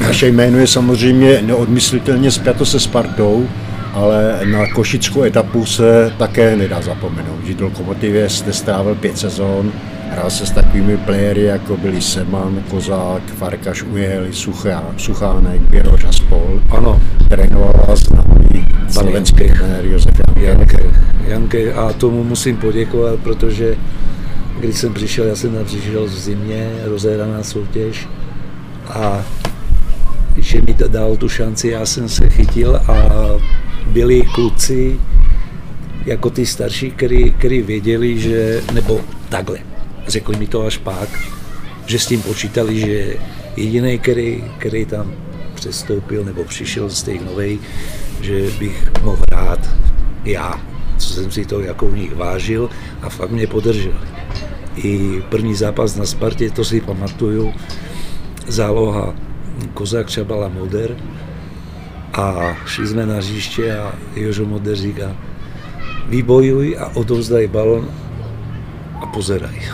Naše 0.00 0.28
jméno 0.28 0.58
je 0.58 0.66
samozřejmě 0.66 1.42
neodmyslitelně 1.42 2.30
zpěto 2.30 2.66
se 2.66 2.80
Spartou 2.80 3.48
ale 3.94 4.40
na 4.44 4.66
košickou 4.66 5.22
etapu 5.22 5.66
se 5.66 6.12
také 6.18 6.56
nedá 6.56 6.82
zapomenout. 6.82 7.44
Žít 7.46 7.60
v 7.60 7.62
Lokomotivě 7.62 8.28
jste 8.28 8.52
strávil 8.52 8.94
pět 8.94 9.18
sezon, 9.18 9.72
hrál 10.10 10.30
se 10.30 10.46
s 10.46 10.50
takovými 10.50 10.96
playery, 10.96 11.42
jako 11.42 11.76
byli 11.76 12.02
Seman, 12.02 12.62
Kozák, 12.70 13.22
Farkaš, 13.38 13.82
Ujeli, 13.82 14.32
Suchá, 14.32 14.84
Suchánek, 14.96 15.60
Běroš 15.60 16.04
a 16.04 16.12
spol. 16.12 16.60
Ano. 16.70 17.00
Trénoval 17.28 17.72
vás 17.88 18.00
známý 18.00 18.66
slovenský 18.88 19.48
trenér 19.48 19.84
Josef 19.84 20.14
Janke. 20.36 20.78
Janke. 21.26 21.72
A 21.72 21.92
tomu 21.92 22.24
musím 22.24 22.56
poděkovat, 22.56 23.20
protože 23.20 23.76
když 24.60 24.78
jsem 24.78 24.94
přišel, 24.94 25.24
já 25.24 25.36
jsem 25.36 25.54
tam 25.54 25.64
přišel 25.64 26.04
v 26.06 26.10
zimě, 26.10 26.70
rozehraná 26.84 27.42
soutěž 27.42 28.08
a 28.88 29.22
že 30.36 30.60
mi 30.66 30.74
dal 30.88 31.16
tu 31.16 31.28
šanci, 31.28 31.68
já 31.68 31.86
jsem 31.86 32.08
se 32.08 32.28
chytil 32.28 32.76
a 32.76 32.94
byli 33.86 34.22
kluci, 34.22 35.00
jako 36.06 36.30
ty 36.30 36.46
starší, 36.46 36.90
který 37.38 37.62
věděli, 37.62 38.18
že, 38.18 38.62
nebo 38.72 39.00
takhle, 39.28 39.58
řekli 40.06 40.36
mi 40.36 40.46
to 40.46 40.66
až 40.66 40.76
pak, 40.76 41.08
že 41.86 41.98
s 41.98 42.06
tím 42.06 42.22
počítali, 42.22 42.80
že 42.80 43.16
jediný, 43.56 43.98
který, 43.98 44.44
který 44.58 44.84
tam 44.84 45.12
přestoupil 45.54 46.24
nebo 46.24 46.44
přišel 46.44 46.90
z 46.90 47.02
těch 47.02 47.20
nových, 47.20 47.60
že 48.20 48.50
bych 48.58 49.02
mohl 49.02 49.22
hrát 49.32 49.70
já, 50.24 50.60
co 50.98 51.08
jsem 51.08 51.30
si 51.30 51.44
to 51.44 51.60
jako 51.60 51.86
u 51.86 51.94
nich 51.94 52.14
vážil 52.14 52.70
a 53.02 53.08
fakt 53.08 53.30
mě 53.30 53.46
podrželi. 53.46 53.94
I 54.76 55.22
první 55.28 55.54
zápas 55.54 55.96
na 55.96 56.06
Spartě, 56.06 56.50
to 56.50 56.64
si 56.64 56.80
pamatuju, 56.80 57.54
záloha 58.46 59.14
Kozák 59.74 60.10
Čabala 60.10 60.48
Moder 60.48 60.96
a 62.14 62.56
šli 62.66 62.86
jsme 62.86 63.06
na 63.06 63.14
hřiště 63.14 63.78
a 63.78 63.92
Jožo 64.16 64.46
Moder 64.46 64.76
říká, 64.76 65.16
vybojuj 66.08 66.76
a 66.78 66.96
odovzdaj 66.96 67.46
balon 67.46 67.88
a 69.00 69.06
pozeraj. 69.06 69.62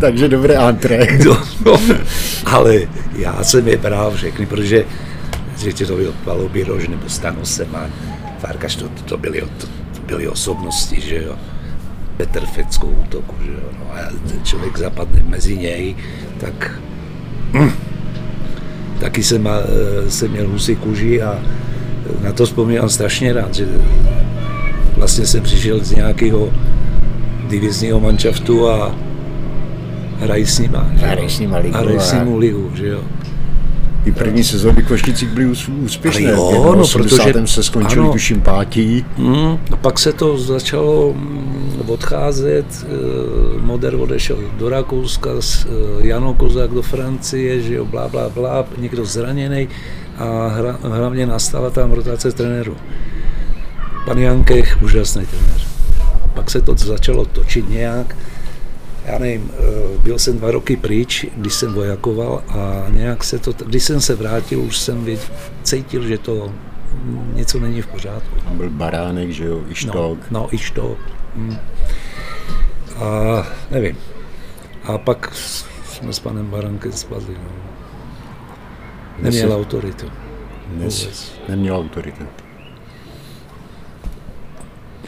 Takže 0.00 0.28
dobré 0.28 0.56
antré. 0.56 1.06
No, 1.26 1.42
no, 1.66 1.80
ale 2.46 2.80
já 3.16 3.44
jsem 3.44 3.68
je 3.68 3.76
bral 3.76 4.10
všechny, 4.10 4.46
protože 4.46 4.84
že 5.56 5.86
to 5.86 5.96
byl 5.96 6.14
Palobírož 6.24 6.88
nebo 6.88 7.08
Stanosem 7.08 7.76
a 7.76 7.86
Farkaš, 8.38 8.76
to, 8.76 8.88
to, 8.88 9.16
byly, 9.16 9.40
to, 9.40 9.66
to 9.66 10.00
byly 10.06 10.28
osobnosti, 10.28 11.00
že 11.00 11.22
jo. 11.22 11.36
Petr 12.16 12.46
Feckou 12.46 12.88
útoku, 12.88 13.34
že 13.44 13.52
jo. 13.52 13.68
No 13.78 13.94
a 13.94 13.98
člověk 14.44 14.78
zapadne 14.78 15.22
mezi 15.22 15.56
něj, 15.56 15.96
tak 16.40 16.80
hm, 17.52 17.72
taky 19.00 19.22
jsem, 19.22 19.48
jsem 20.08 20.30
měl 20.30 20.48
husy 20.48 20.76
kůži 20.76 21.22
a 21.22 21.38
na 22.22 22.32
to 22.32 22.46
vzpomínám 22.46 22.88
strašně 22.88 23.32
rád, 23.32 23.54
že 23.54 23.66
vlastně 24.96 25.26
jsem 25.26 25.42
přišel 25.42 25.84
z 25.84 25.90
nějakého 25.90 26.52
divizního 27.48 28.00
manšaftu 28.00 28.68
a 28.68 28.94
hrají 30.20 30.46
s 30.46 30.58
nima. 30.58 30.86
Hrají 30.94 31.30
s 31.30 31.38
nima 31.38 31.58
ligu. 31.58 31.76
A 31.76 31.80
hrají 31.80 32.00
s 32.00 32.12
nima 32.12 32.36
ligu, 32.36 32.70
že 32.74 32.88
jo. 32.88 33.00
I 34.04 34.12
první 34.12 34.44
sezóny 34.44 34.82
Košticích 34.82 35.28
byly 35.28 35.46
úspěšné. 35.84 36.32
Ale 36.32 36.56
jo, 36.56 36.74
no, 36.74 36.84
protože 36.92 37.46
se 37.46 37.62
skončili 37.62 38.00
ano, 38.00 38.12
tuším 38.12 38.40
pátí. 38.40 39.04
Mm, 39.16 39.58
a 39.72 39.76
pak 39.76 39.98
se 39.98 40.12
to 40.12 40.38
začalo 40.38 41.12
mm, 41.12 41.82
odcházet. 41.86 42.66
Eh, 42.82 43.60
Moder 43.60 43.94
odešel 43.94 44.38
do 44.58 44.68
Rakouska, 44.68 45.30
eh, 45.40 45.68
Jano 45.98 46.34
Kozák 46.34 46.70
do 46.70 46.82
Francie, 46.82 47.60
že 47.60 47.74
jo, 47.74 47.84
blá, 47.84 48.08
blá, 48.08 48.28
blá, 48.28 48.66
někdo 48.78 49.04
zraněný 49.04 49.68
a 50.18 50.48
hra, 50.48 50.78
hlavně 50.82 51.26
nastala 51.26 51.70
tam 51.70 51.92
rotace 51.92 52.32
trenéru. 52.32 52.76
Pan 54.06 54.18
Jankech, 54.18 54.82
úžasný 54.82 55.26
trenér. 55.26 55.60
Pak 56.34 56.50
se 56.50 56.60
to 56.60 56.74
začalo 56.76 57.24
točit 57.24 57.70
nějak 57.70 58.16
já 59.12 59.18
nevím, 59.18 59.50
eh, 59.54 59.98
byl 59.98 60.18
jsem 60.18 60.38
dva 60.38 60.50
roky 60.50 60.76
pryč, 60.76 61.26
když 61.36 61.54
jsem 61.54 61.74
vojakoval 61.74 62.42
a 62.48 62.86
nějak 62.88 63.24
se 63.24 63.38
to, 63.38 63.52
když 63.52 63.82
jsem 63.82 64.00
se 64.00 64.14
vrátil, 64.14 64.60
už 64.60 64.78
jsem 64.78 65.04
věd, 65.04 65.32
cítil, 65.62 66.06
že 66.06 66.18
to 66.18 66.52
něco 67.32 67.60
není 67.60 67.82
v 67.82 67.86
pořádku. 67.86 68.40
Tam 68.44 68.56
byl 68.56 68.70
Baránek, 68.70 69.30
že 69.30 69.44
jo, 69.44 69.60
Ištok. 69.68 70.18
No, 70.30 70.40
no 70.40 70.48
Ištok. 70.50 70.98
Hm. 71.36 71.56
A 72.96 73.46
nevím. 73.70 73.96
A 74.84 74.98
pak 74.98 75.34
jsme 75.84 76.12
s 76.12 76.18
panem 76.18 76.46
Baránkem 76.46 76.92
spadli. 76.92 77.34
No. 77.34 77.50
Neměl 79.18 79.52
autoritu. 79.52 80.06
Dnes 80.66 81.32
neměl 81.48 81.76
autoritu 81.76 82.24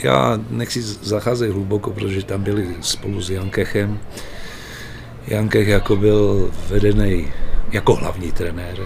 já 0.04 0.40
nechci 0.50 0.82
zacházet 0.82 1.50
hluboko, 1.50 1.90
protože 1.90 2.22
tam 2.22 2.42
byli 2.42 2.66
spolu 2.80 3.22
s 3.22 3.30
Jankechem. 3.30 3.98
Jankech 5.26 5.68
jako 5.68 5.96
byl 5.96 6.50
vedený 6.68 7.26
jako 7.72 7.94
hlavní 7.94 8.32
trenér, 8.32 8.76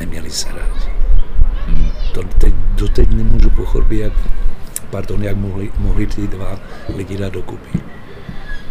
neměli 0.00 0.30
se 0.30 0.48
rádi. 0.48 0.90
To 2.14 2.22
teď, 2.22 2.54
doteď 2.74 3.10
nemůžu 3.12 3.50
pochopit, 3.50 3.98
jak, 4.00 4.12
pardon, 4.90 5.24
jak 5.24 5.36
mohli, 5.36 5.70
mohli 5.78 6.06
ty 6.06 6.26
dva 6.26 6.60
lidi 6.96 7.16
dát 7.16 7.32
dokupy. 7.32 7.78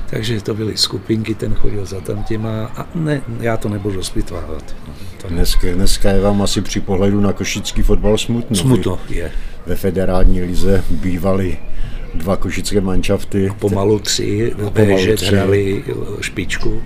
Takže 0.10 0.42
to 0.42 0.54
byly 0.54 0.78
skupinky, 0.78 1.36
ten 1.36 1.56
chodil 1.56 1.86
za 1.86 2.02
tam 2.02 2.24
těma 2.24 2.66
a 2.66 2.88
ne, 2.96 3.22
já 3.40 3.58
to 3.58 3.70
nebudu 3.70 3.96
rozpitvávat. 3.96 4.76
To 5.22 5.28
dneska, 5.28 5.68
dneska 5.74 6.10
je 6.10 6.22
vám 6.22 6.42
asi 6.42 6.62
při 6.62 6.80
pohledu 6.80 7.22
na 7.22 7.34
košický 7.34 7.82
fotbal 7.82 8.18
smutno. 8.18 8.56
Smutno 8.56 9.00
je. 9.10 9.32
Ve 9.66 9.76
federální 9.76 10.42
lize 10.42 10.84
bývali 10.92 11.58
dva 12.16 12.38
košické 12.38 12.82
manšafty. 12.82 13.52
Pomalu 13.60 14.00
tři, 14.00 14.54
že 14.98 15.16
tři. 15.16 15.84
špičku. 16.22 16.82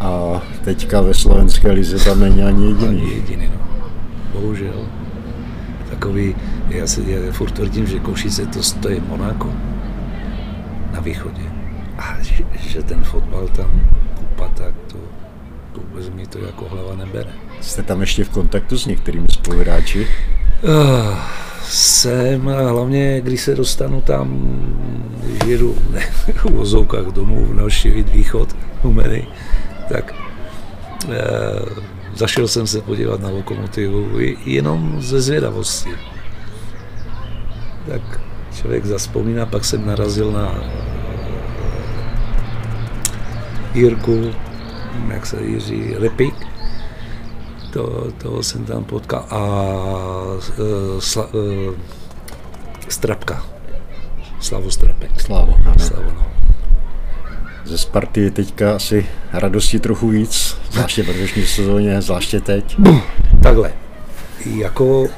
A 0.00 0.42
teďka 0.64 1.00
ve 1.00 1.14
slovenské 1.14 1.70
lize 1.70 2.04
tam 2.04 2.20
není 2.20 2.42
ani 2.42 2.66
jediný. 2.66 2.88
Ani 2.88 3.14
jediný, 3.14 3.50
no. 3.54 3.90
Bohužel. 4.40 4.88
Takový, 5.90 6.34
já, 6.68 6.86
si, 6.86 7.04
já 7.06 7.32
furt 7.32 7.50
tvrdím, 7.50 7.86
že 7.86 7.98
Košice 7.98 8.46
to, 8.46 8.60
to 8.82 8.88
je 8.88 9.00
Monako 9.08 9.52
na 10.92 11.00
východě. 11.00 11.42
A 11.98 12.16
že, 12.22 12.44
že 12.68 12.82
ten 12.82 13.04
fotbal 13.04 13.48
tam 13.48 13.80
kupa, 14.18 14.48
tak 14.48 14.74
to, 14.86 14.96
to 15.72 15.80
vůbec 15.80 16.08
mi 16.08 16.26
to 16.26 16.38
jako 16.38 16.68
hlava 16.68 16.96
nebere. 16.96 17.30
Jste 17.60 17.82
tam 17.82 18.00
ještě 18.00 18.24
v 18.24 18.28
kontaktu 18.28 18.78
s 18.78 18.86
některými 18.86 19.26
spoluhráči? 19.30 20.06
Uh, 20.62 21.18
jsem, 21.70 22.48
a 22.48 22.70
hlavně 22.70 23.20
když 23.20 23.40
se 23.40 23.54
dostanu 23.54 24.00
tam, 24.00 24.40
když 25.22 25.42
jedu 25.46 25.76
ne, 25.90 26.00
v 26.34 26.44
vozovkách 26.44 27.06
domů 27.06 27.52
navštívit 27.52 28.08
východ 28.08 28.56
Humeny, 28.82 29.26
tak 29.88 30.14
e, 31.08 31.24
zašel 32.14 32.48
jsem 32.48 32.66
se 32.66 32.80
podívat 32.80 33.20
na 33.20 33.28
lokomotivu 33.28 34.18
jenom 34.44 35.02
ze 35.02 35.20
zvědavosti. 35.20 35.90
Tak 37.86 38.20
člověk 38.54 38.84
zaspomíná, 38.84 39.46
pak 39.46 39.64
jsem 39.64 39.86
narazil 39.86 40.32
na 40.32 40.54
Jirku, 43.74 44.30
jak 45.08 45.26
se 45.26 45.42
Jiří 45.42 45.94
Repik, 45.98 46.47
to, 47.72 48.12
toho 48.18 48.42
jsem 48.42 48.64
tam 48.64 48.84
potkal 48.84 49.24
a 49.30 49.42
uh, 50.58 51.00
sla, 51.00 51.26
uh, 51.26 51.74
Strapka, 52.88 53.46
Slavo 54.40 54.70
Strapek. 54.70 55.20
Slavo. 55.20 55.54
Slavo 55.78 56.12
no. 56.12 56.26
Ze 57.64 57.78
Sparty 57.78 58.20
je 58.20 58.30
teďka 58.30 58.76
asi 58.76 59.06
radosti 59.32 59.78
trochu 59.78 60.08
víc, 60.08 60.56
zvláště 60.70 61.02
v 61.02 61.08
letošní 61.08 61.46
sezóně, 61.46 62.02
zvláště 62.02 62.40
teď. 62.40 62.76
Takhle, 63.42 63.72
jako 64.44 65.00
uh, 65.00 65.08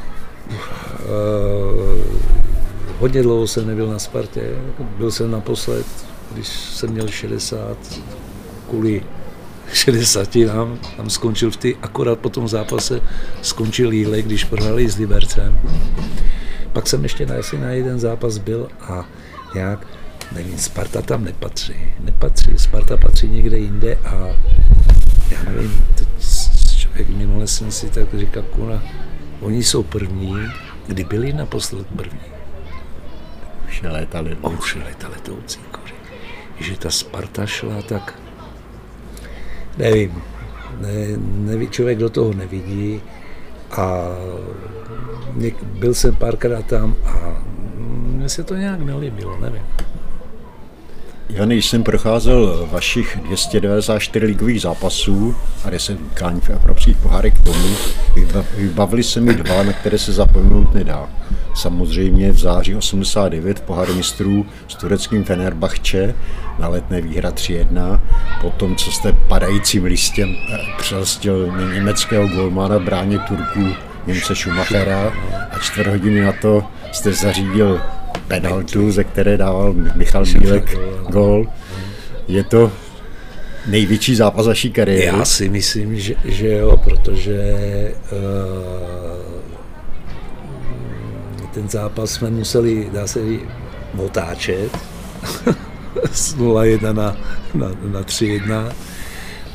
hodně 2.98 3.22
dlouho 3.22 3.46
jsem 3.46 3.66
nebyl 3.66 3.86
na 3.86 3.98
Spartě, 3.98 4.42
byl 4.98 5.10
jsem 5.10 5.30
naposled, 5.30 5.86
když 6.32 6.48
jsem 6.48 6.90
měl 6.90 7.08
60, 7.08 7.76
kvůli 8.70 9.02
60 9.72 10.36
nám, 10.36 10.78
tam 10.96 11.10
skončil 11.10 11.50
v 11.50 11.56
ty, 11.56 11.76
akorát 11.82 12.18
po 12.18 12.28
tom 12.28 12.48
zápase 12.48 13.00
skončil 13.42 13.92
jíle, 13.92 14.22
když 14.22 14.44
prohrali 14.44 14.88
s 14.88 14.96
Libercem. 14.96 15.60
Pak 16.72 16.86
jsem 16.86 17.02
ještě 17.02 17.26
na, 17.26 17.34
asi 17.38 17.58
na 17.58 17.70
jeden 17.70 18.00
zápas 18.00 18.38
byl 18.38 18.68
a 18.80 19.04
jak, 19.54 19.86
nevím, 20.32 20.58
Sparta 20.58 21.02
tam 21.02 21.24
nepatří. 21.24 21.74
Nepatří, 22.00 22.50
Sparta 22.56 22.96
patří 22.96 23.28
někde 23.28 23.58
jinde 23.58 23.96
a 24.04 24.28
já 25.30 25.42
nevím, 25.42 25.84
teď 25.94 26.08
člověk 26.76 27.08
minule 27.08 27.46
jsem 27.46 27.72
si 27.72 27.90
tak 27.90 28.14
říkal, 28.14 28.42
kuna, 28.42 28.82
oni 29.40 29.62
jsou 29.62 29.82
první, 29.82 30.36
kdy 30.86 31.04
byli 31.04 31.32
naposled 31.32 31.86
první. 31.86 32.20
Už 33.68 33.82
letoucí. 34.20 34.58
Už 34.58 34.74
je 34.74 34.82
léta 34.82 35.08
letoucí, 35.08 35.60
Že 36.60 36.76
ta 36.76 36.90
Sparta 36.90 37.46
šla 37.46 37.82
tak 37.82 38.20
nevím, 39.78 40.22
ne, 40.80 40.88
neví, 41.18 41.68
člověk 41.68 41.98
do 41.98 42.10
toho 42.10 42.32
nevidí 42.32 43.00
a 43.70 44.04
byl 45.62 45.94
jsem 45.94 46.16
párkrát 46.16 46.66
tam 46.66 46.96
a 47.04 47.42
mně 47.76 48.28
se 48.28 48.44
to 48.44 48.54
nějak 48.54 48.80
nelíbilo, 48.80 49.36
nevím. 49.40 49.62
Já 51.32 51.44
když 51.44 51.68
jsem 51.68 51.82
procházel 51.82 52.68
vašich 52.72 53.18
294 53.24 54.26
ligových 54.26 54.62
zápasů 54.62 55.34
a 55.64 55.70
10 55.70 56.00
utkání 56.00 56.40
v 56.40 56.50
evropských 56.50 56.96
pohárek 56.96 57.34
k 57.38 57.44
tomu, 57.44 57.76
vybavili 58.56 59.02
se 59.02 59.20
mi 59.20 59.34
dva, 59.34 59.62
na 59.62 59.72
které 59.72 59.98
se 59.98 60.12
zapomenout 60.12 60.74
nedá. 60.74 61.08
Samozřejmě 61.54 62.32
v 62.32 62.38
září 62.38 62.74
89 62.74 63.60
pohár 63.60 63.92
mistrů 63.92 64.46
s 64.68 64.74
tureckým 64.74 65.24
Fenerbahče 65.24 66.14
na 66.58 66.68
letné 66.68 67.00
výhra 67.00 67.30
3-1. 67.30 68.00
Potom, 68.40 68.76
co 68.76 68.92
jste 68.92 69.12
padajícím 69.12 69.84
listěm 69.84 70.34
eh, 70.52 70.58
přelstil 70.78 71.52
německého 71.74 72.28
golmana 72.28 72.78
bráně 72.78 73.18
Turků 73.18 73.74
Němce 74.06 74.34
Schumachera 74.34 75.12
a 75.50 75.58
čtvrt 75.58 75.86
hodiny 75.86 76.20
na 76.20 76.32
to 76.32 76.64
jste 76.92 77.12
zařídil 77.12 77.80
penaltu, 78.30 78.90
ze 78.90 79.04
které 79.04 79.36
dával 79.36 79.74
Michal 79.94 80.24
Bílek 80.24 80.78
gol. 81.08 81.46
Je 82.28 82.44
to 82.44 82.72
největší 83.66 84.14
zápas 84.14 84.46
vaší 84.46 84.72
kariéry? 84.72 85.06
Já 85.06 85.24
si 85.24 85.48
myslím, 85.48 86.00
že, 86.00 86.14
že 86.24 86.48
jo, 86.48 86.76
protože 86.76 87.42
uh, 88.12 88.18
ten 91.54 91.68
zápas 91.68 92.10
jsme 92.10 92.30
museli, 92.30 92.88
dá 92.92 93.06
se 93.06 93.26
říct, 93.26 93.42
otáčet 93.98 94.78
z 96.12 96.36
0-1 96.36 96.94
na, 96.94 97.16
na, 97.54 97.68
na 97.84 98.02
3-1 98.02 98.72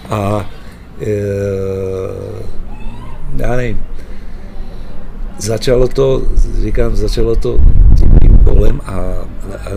a 0.09 0.49
e, 1.01 1.11
já 3.38 3.55
nevím, 3.55 3.83
začalo 5.38 5.88
to, 5.88 6.21
říkám, 6.61 6.95
začalo 6.95 7.35
to 7.35 7.59
tím 8.45 8.53
golem 8.53 8.81
a, 8.86 8.91
a 8.91 9.69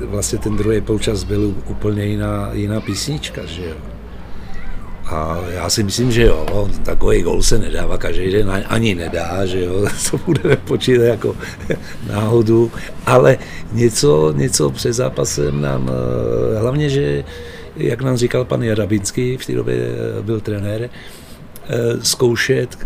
vlastně 0.00 0.38
ten 0.38 0.56
druhý 0.56 0.80
poučas 0.80 1.24
byl 1.24 1.54
úplně 1.66 2.04
jiná, 2.04 2.50
jiná 2.52 2.80
písnička, 2.80 3.44
že 3.44 3.64
jo. 3.66 3.76
A 5.06 5.38
já 5.48 5.70
si 5.70 5.82
myslím, 5.82 6.12
že 6.12 6.22
jo, 6.22 6.68
takový 6.82 7.22
gol 7.22 7.42
se 7.42 7.58
nedává 7.58 7.98
každý 7.98 8.30
den, 8.30 8.64
ani 8.68 8.94
nedá, 8.94 9.46
že 9.46 9.64
jo, 9.64 9.86
to 10.10 10.18
budeme 10.26 10.56
počítat 10.56 11.02
jako 11.02 11.36
náhodu, 12.08 12.72
ale 13.06 13.38
něco, 13.72 14.32
něco 14.36 14.70
před 14.70 14.92
zápasem 14.92 15.60
nám, 15.60 15.90
eh, 15.90 16.58
hlavně, 16.58 16.88
že 16.90 17.24
jak 17.76 18.02
nám 18.02 18.16
říkal 18.16 18.44
pan 18.44 18.62
Jarabinský, 18.62 19.36
v 19.36 19.46
té 19.46 19.54
době 19.54 19.76
byl 20.22 20.40
trenér, 20.40 20.90
eh, 20.90 21.70
zkoušet, 22.02 22.78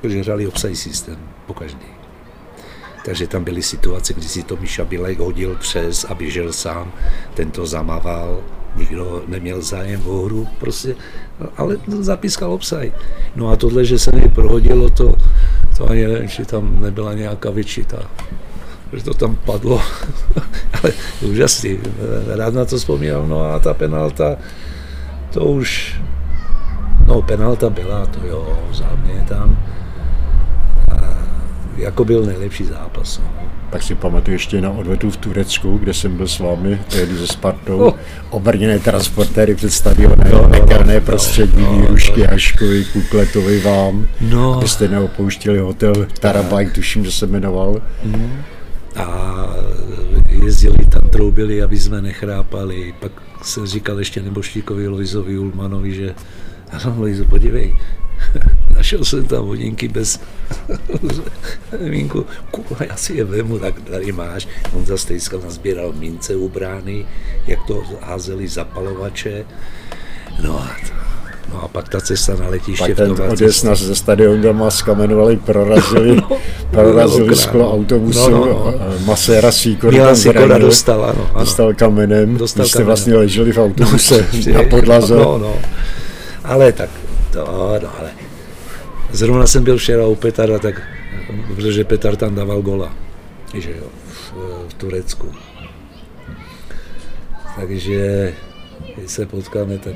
protože 0.00 0.22
hráli 0.22 0.46
obsahý 0.46 0.76
systém 0.76 1.16
po 1.46 1.54
každý. 1.54 1.97
Takže 3.08 3.26
tam 3.26 3.44
byly 3.44 3.62
situace, 3.62 4.14
kdy 4.14 4.28
si 4.28 4.42
to 4.42 4.56
Miša 4.60 4.84
Bilek 4.84 5.18
hodil 5.18 5.56
přes 5.60 6.04
a 6.04 6.14
běžel 6.14 6.52
sám, 6.52 6.92
ten 7.34 7.50
to 7.50 7.66
zamával, 7.66 8.40
nikdo 8.76 9.24
neměl 9.28 9.62
zájem 9.62 10.02
o 10.06 10.22
hru, 10.24 10.48
prostě, 10.60 10.94
ale 11.56 11.76
zapískal 12.00 12.52
obsah. 12.52 12.84
No 13.36 13.48
a 13.48 13.56
tohle, 13.56 13.84
že 13.84 13.98
se 13.98 14.10
mi 14.16 14.28
prohodilo, 14.28 14.90
to, 14.90 15.16
to 15.78 15.90
ani 15.90 16.06
nevím, 16.06 16.28
že 16.28 16.44
tam 16.44 16.80
nebyla 16.80 17.14
nějaká 17.14 17.50
většita, 17.50 17.96
že 18.92 19.04
to 19.04 19.14
tam 19.14 19.36
padlo, 19.36 19.82
ale 20.82 20.92
úžasný, 21.20 21.78
rád 22.36 22.54
na 22.54 22.64
to 22.64 22.76
vzpomínám, 22.76 23.28
no 23.28 23.40
a 23.40 23.58
ta 23.58 23.74
penalta, 23.74 24.36
to 25.32 25.40
už, 25.40 26.00
no 27.06 27.22
penalta 27.22 27.70
byla, 27.70 28.06
to 28.06 28.26
jo, 28.26 28.58
za 28.72 28.92
mě 29.04 29.24
tam, 29.28 29.58
jako 31.98 32.04
byl 32.04 32.24
nejlepší 32.24 32.64
zápas. 32.64 33.18
No. 33.18 33.48
Tak 33.70 33.82
si 33.82 33.94
pamatuju 33.94 34.34
ještě 34.34 34.60
na 34.60 34.70
odvetu 34.70 35.10
v 35.10 35.16
Turecku, 35.16 35.78
kde 35.78 35.94
jsem 35.94 36.16
byl 36.16 36.28
s 36.28 36.38
vámi, 36.38 36.80
tehdy 36.90 37.18
se 37.18 37.26
Spartou, 37.26 37.78
oh. 37.78 37.94
obrněné 38.30 38.78
transportéry 38.78 39.54
před 39.54 39.70
stadionem, 39.70 40.32
no, 40.32 40.42
no, 40.42 40.48
nekarné 40.48 40.94
no, 40.94 41.00
prostředí, 41.00 41.62
no, 41.62 41.72
výrušky, 41.72 42.20
no, 42.20 42.26
Haškovi, 42.30 42.84
Kukletovi 42.84 43.60
vám, 43.60 44.08
no. 44.20 44.54
abyste 44.54 44.88
neopouštěli 44.88 45.58
hotel 45.58 46.06
Tarabaj, 46.20 46.66
tuším, 46.66 47.04
že 47.04 47.12
se 47.12 47.26
jmenoval. 47.26 47.82
Mm. 48.04 48.42
A 48.96 49.46
jezdili 50.30 50.86
tam, 50.88 51.10
troubili, 51.10 51.62
aby 51.62 51.78
jsme 51.78 52.02
nechrápali. 52.02 52.94
Pak 53.00 53.12
jsem 53.42 53.66
říkal 53.66 53.98
ještě 53.98 54.22
neboštíkovi 54.22 54.88
Loizovi 54.88 55.38
Ulmanovi, 55.38 55.94
že 55.94 56.14
ano, 56.70 56.94
Loizo, 56.98 57.24
podívej, 57.24 57.74
našel 58.76 59.04
jsem 59.04 59.24
tam 59.24 59.46
hodinky 59.46 59.88
bez 59.88 60.20
vínku, 61.80 62.26
já 62.88 62.96
si 62.96 63.14
je 63.14 63.24
vemu, 63.24 63.58
tak 63.58 63.80
tady 63.80 64.12
máš. 64.12 64.48
On 64.72 64.86
za 64.86 64.96
stejska 64.96 65.36
nazbíral 65.44 65.92
mince 65.92 66.36
u 66.36 66.48
brány, 66.48 67.06
jak 67.46 67.58
to 67.66 67.82
házeli 68.00 68.48
zapalovače. 68.48 69.44
No 70.42 70.60
a 70.60 70.76
to, 70.86 71.08
No 71.52 71.64
a 71.64 71.68
pak 71.68 71.88
ta 71.88 72.00
cesta 72.00 72.34
na 72.40 72.48
letiště. 72.48 72.94
Pak 72.94 72.96
ten 72.96 73.14
nás 73.64 73.78
ze 73.78 73.94
stadionu 73.94 74.42
Damaska 74.42 74.92
jmenovali, 74.92 75.36
prorazili, 75.36 76.16
no, 76.30 76.36
prorazili 76.70 77.36
sklo 77.36 77.72
autobusu, 77.72 78.30
no, 78.30 78.44
no, 78.44 78.46
no. 78.46 78.74
Maséra 79.04 79.52
Sýkor 79.52 79.92
Měla 79.92 80.14
Sýkora 80.14 80.58
dostal, 80.58 81.04
ano, 81.04 81.30
ano. 81.30 81.40
Dostal 81.40 81.74
kamenem, 81.74 82.36
dostal 82.36 82.66
jste 82.66 82.72
kamenem. 82.72 82.86
vlastně 82.86 83.14
leželi 83.14 83.52
v 83.52 83.58
autobuse 83.58 84.26
no, 84.46 84.52
na 84.52 84.62
podlaze. 84.70 85.16
No, 85.16 85.38
no. 85.38 85.54
Ale 86.44 86.72
tak, 86.72 86.90
to, 87.32 87.38
no, 87.82 87.90
ale 87.98 88.10
Zrovna 89.12 89.46
jsem 89.46 89.64
byl 89.64 89.78
včera 89.78 90.06
u 90.06 90.14
Petarda, 90.14 90.58
tak, 90.58 90.82
protože 91.54 91.84
Petar 91.84 92.16
tam 92.16 92.34
dával 92.34 92.62
gola, 92.62 92.94
že 93.54 93.70
jo, 93.70 93.86
v, 94.06 94.32
v 94.68 94.74
Turecku. 94.74 95.32
Takže 97.56 98.32
když 98.96 99.10
se 99.10 99.26
potkáme, 99.26 99.78
tak 99.78 99.94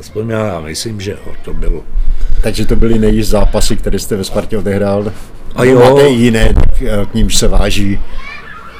aspoň 0.00 0.30
já 0.30 0.60
myslím, 0.60 1.00
že 1.00 1.10
jo, 1.10 1.32
to 1.44 1.54
bylo. 1.54 1.84
Takže 2.42 2.66
to 2.66 2.76
byly 2.76 2.98
nejvíc 2.98 3.28
zápasy, 3.28 3.76
které 3.76 3.98
jste 3.98 4.16
ve 4.16 4.24
Spartě 4.24 4.58
odehrál. 4.58 5.12
A 5.54 5.64
jo. 5.64 5.80
Máte 5.80 6.08
jiné, 6.08 6.54
eh, 6.80 7.06
k 7.10 7.14
nímž 7.14 7.36
se 7.36 7.48
váží 7.48 8.00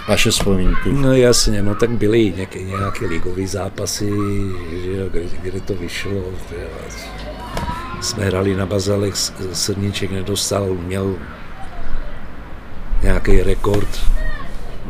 vaše 0.08 0.30
vzpomínky. 0.30 0.92
No 0.92 1.12
jasně, 1.12 1.62
no 1.62 1.74
tak 1.74 1.90
byly 1.90 2.32
nějaké, 2.36 2.62
nějaké 2.62 3.06
ligové 3.06 3.46
zápasy, 3.46 4.10
že 4.84 4.90
jo, 4.96 5.06
kde, 5.10 5.20
kde 5.42 5.60
to 5.60 5.74
vyšlo. 5.74 6.22
Že 6.50 6.56
jsme 8.00 8.24
hrali 8.24 8.56
na 8.56 8.66
bazalech, 8.66 9.14
Srníček 9.52 10.10
nedostal, 10.10 10.74
měl 10.74 11.14
nějaký 13.02 13.42
rekord 13.42 14.00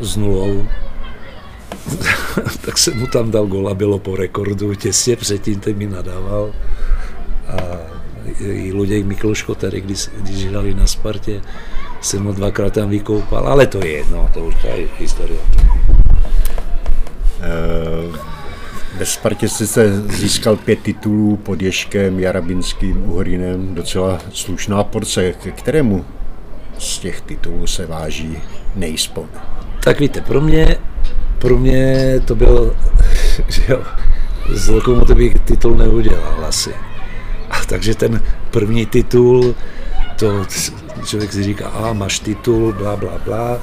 s 0.00 0.16
nulou, 0.16 0.68
tak 2.64 2.78
jsem 2.78 2.98
mu 2.98 3.06
tam 3.06 3.30
dal 3.30 3.46
gol 3.46 3.68
a 3.68 3.74
bylo 3.74 3.98
po 3.98 4.16
rekordu, 4.16 4.74
těsně 4.74 5.16
předtím 5.16 5.60
ten 5.60 5.76
mi 5.76 5.86
nadával. 5.86 6.52
A 7.48 7.60
i 8.40 8.72
Luděk 8.72 9.04
Mikloško 9.04 9.54
tady, 9.54 9.80
když, 9.80 10.08
když 10.20 10.46
hrali 10.46 10.74
na 10.74 10.86
Spartě, 10.86 11.40
jsem 12.00 12.24
ho 12.24 12.32
dvakrát 12.32 12.72
tam 12.72 12.88
vykoupal, 12.88 13.48
ale 13.48 13.66
to 13.66 13.78
je 13.78 13.90
jedno, 13.90 14.30
to 14.34 14.40
už 14.40 14.54
je 14.64 14.88
historie. 14.98 15.40
Uh... 17.38 18.37
Ve 18.98 19.06
Spartě 19.06 19.48
se 19.48 20.02
získal 20.02 20.56
pět 20.56 20.78
titulů 20.78 21.36
pod 21.36 21.62
Ješkem, 21.62 22.20
Jarabinským, 22.20 23.10
Uhrinem, 23.10 23.74
docela 23.74 24.18
slušná 24.32 24.84
porce. 24.84 25.32
K 25.32 25.52
kterému 25.52 26.04
z 26.78 26.98
těch 26.98 27.20
titulů 27.20 27.66
se 27.66 27.86
váží 27.86 28.38
nejspon? 28.74 29.28
Tak 29.84 30.00
víte, 30.00 30.20
pro 30.20 30.40
mě, 30.40 30.76
pro 31.38 31.58
mě 31.58 32.14
to 32.24 32.34
byl, 32.34 32.76
že 33.48 33.62
jo, 33.68 33.82
z 34.48 34.68
Lokomotivy 34.68 35.34
titul 35.44 35.76
neudělal 35.76 36.44
asi. 36.44 36.74
A 37.50 37.56
takže 37.66 37.94
ten 37.94 38.22
první 38.50 38.86
titul, 38.86 39.54
to 40.18 40.46
člověk 41.06 41.32
si 41.32 41.42
říká, 41.42 41.68
a 41.68 41.92
máš 41.92 42.18
titul, 42.18 42.72
bla, 42.72 42.96
bla, 42.96 43.18
bla 43.24 43.60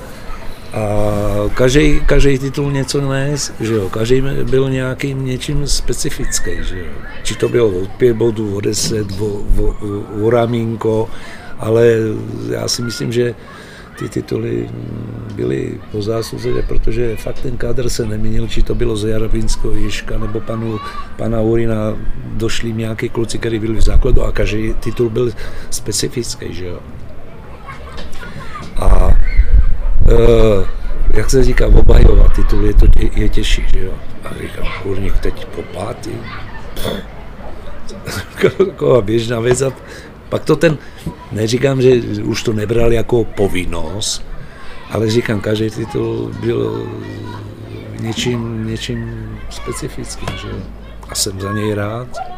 a 0.76 1.50
každý, 1.54 2.02
každý 2.06 2.40
titul 2.40 2.72
něco 2.72 3.12
nes, 3.12 3.54
že 3.60 3.74
jo, 3.74 3.90
každý 3.90 4.22
byl 4.44 4.70
nějakým 4.70 5.26
něčím 5.26 5.68
specifický, 5.68 6.52
že 6.62 6.80
jo. 6.80 6.94
Či 7.24 7.36
to 7.36 7.50
bylo 7.50 7.70
od 7.70 7.90
pět 7.90 8.14
bodů, 8.14 8.56
o 8.56 8.62
deset, 8.62 9.08
o, 9.20 9.26
o, 9.26 9.76
o 10.22 10.30
ramínko, 10.30 11.10
ale 11.60 11.96
já 12.50 12.68
si 12.68 12.82
myslím, 12.82 13.12
že 13.12 13.36
ty 14.00 14.10
tituly 14.10 14.70
byly 15.36 15.80
po 15.92 16.02
zásluze, 16.02 16.50
protože 16.68 17.16
fakt 17.16 17.40
ten 17.40 17.58
kádr 17.58 17.90
se 17.90 18.06
neměnil, 18.06 18.48
či 18.48 18.64
to 18.64 18.76
bylo 18.76 18.98
z 18.98 19.06
Jarabinského 19.06 19.74
Jiška 19.74 20.18
nebo 20.18 20.40
panu, 20.40 20.80
pana 21.18 21.42
Urina, 21.42 21.98
došli 22.34 22.74
nějaký 22.74 23.10
kluci, 23.10 23.38
kteří 23.38 23.60
byli 23.60 23.76
v 23.76 23.82
základu 23.82 24.24
a 24.24 24.32
každý 24.32 24.74
titul 24.74 25.10
byl 25.10 25.32
specifický, 25.70 26.54
že 26.54 26.66
jo. 26.66 26.80
A 28.76 29.10
jak 31.14 31.30
se 31.30 31.44
říká, 31.44 31.68
obhajovat 31.68 32.36
titul 32.36 32.66
je, 32.66 32.74
to 32.74 32.88
tě, 32.88 33.10
je 33.16 33.30
těžší, 33.30 33.66
že 33.74 33.80
jo. 33.80 33.92
A 34.24 34.30
říkám, 34.42 34.66
kurník 34.84 35.18
teď 35.18 35.46
po 35.46 35.62
pátý. 35.62 36.12
Taková 38.58 39.02
běžná 39.02 39.40
věc. 39.40 39.62
A 39.62 39.72
pak 40.30 40.46
to 40.46 40.56
ten, 40.56 40.78
neříkám, 41.32 41.82
že 41.82 41.92
už 42.24 42.44
to 42.44 42.54
nebral 42.54 42.94
jako 42.94 43.24
povinnost, 43.24 44.26
ale 44.92 45.10
říkám, 45.10 45.42
každý 45.42 45.70
titul 45.70 46.32
byl 46.40 46.88
něčím, 48.00 48.68
něčím 48.68 49.30
specifickým, 49.50 50.38
že 50.42 50.48
jo. 50.48 50.58
A 51.10 51.16
jsem 51.16 51.42
za 51.42 51.54
něj 51.54 51.74
rád. 51.74 52.35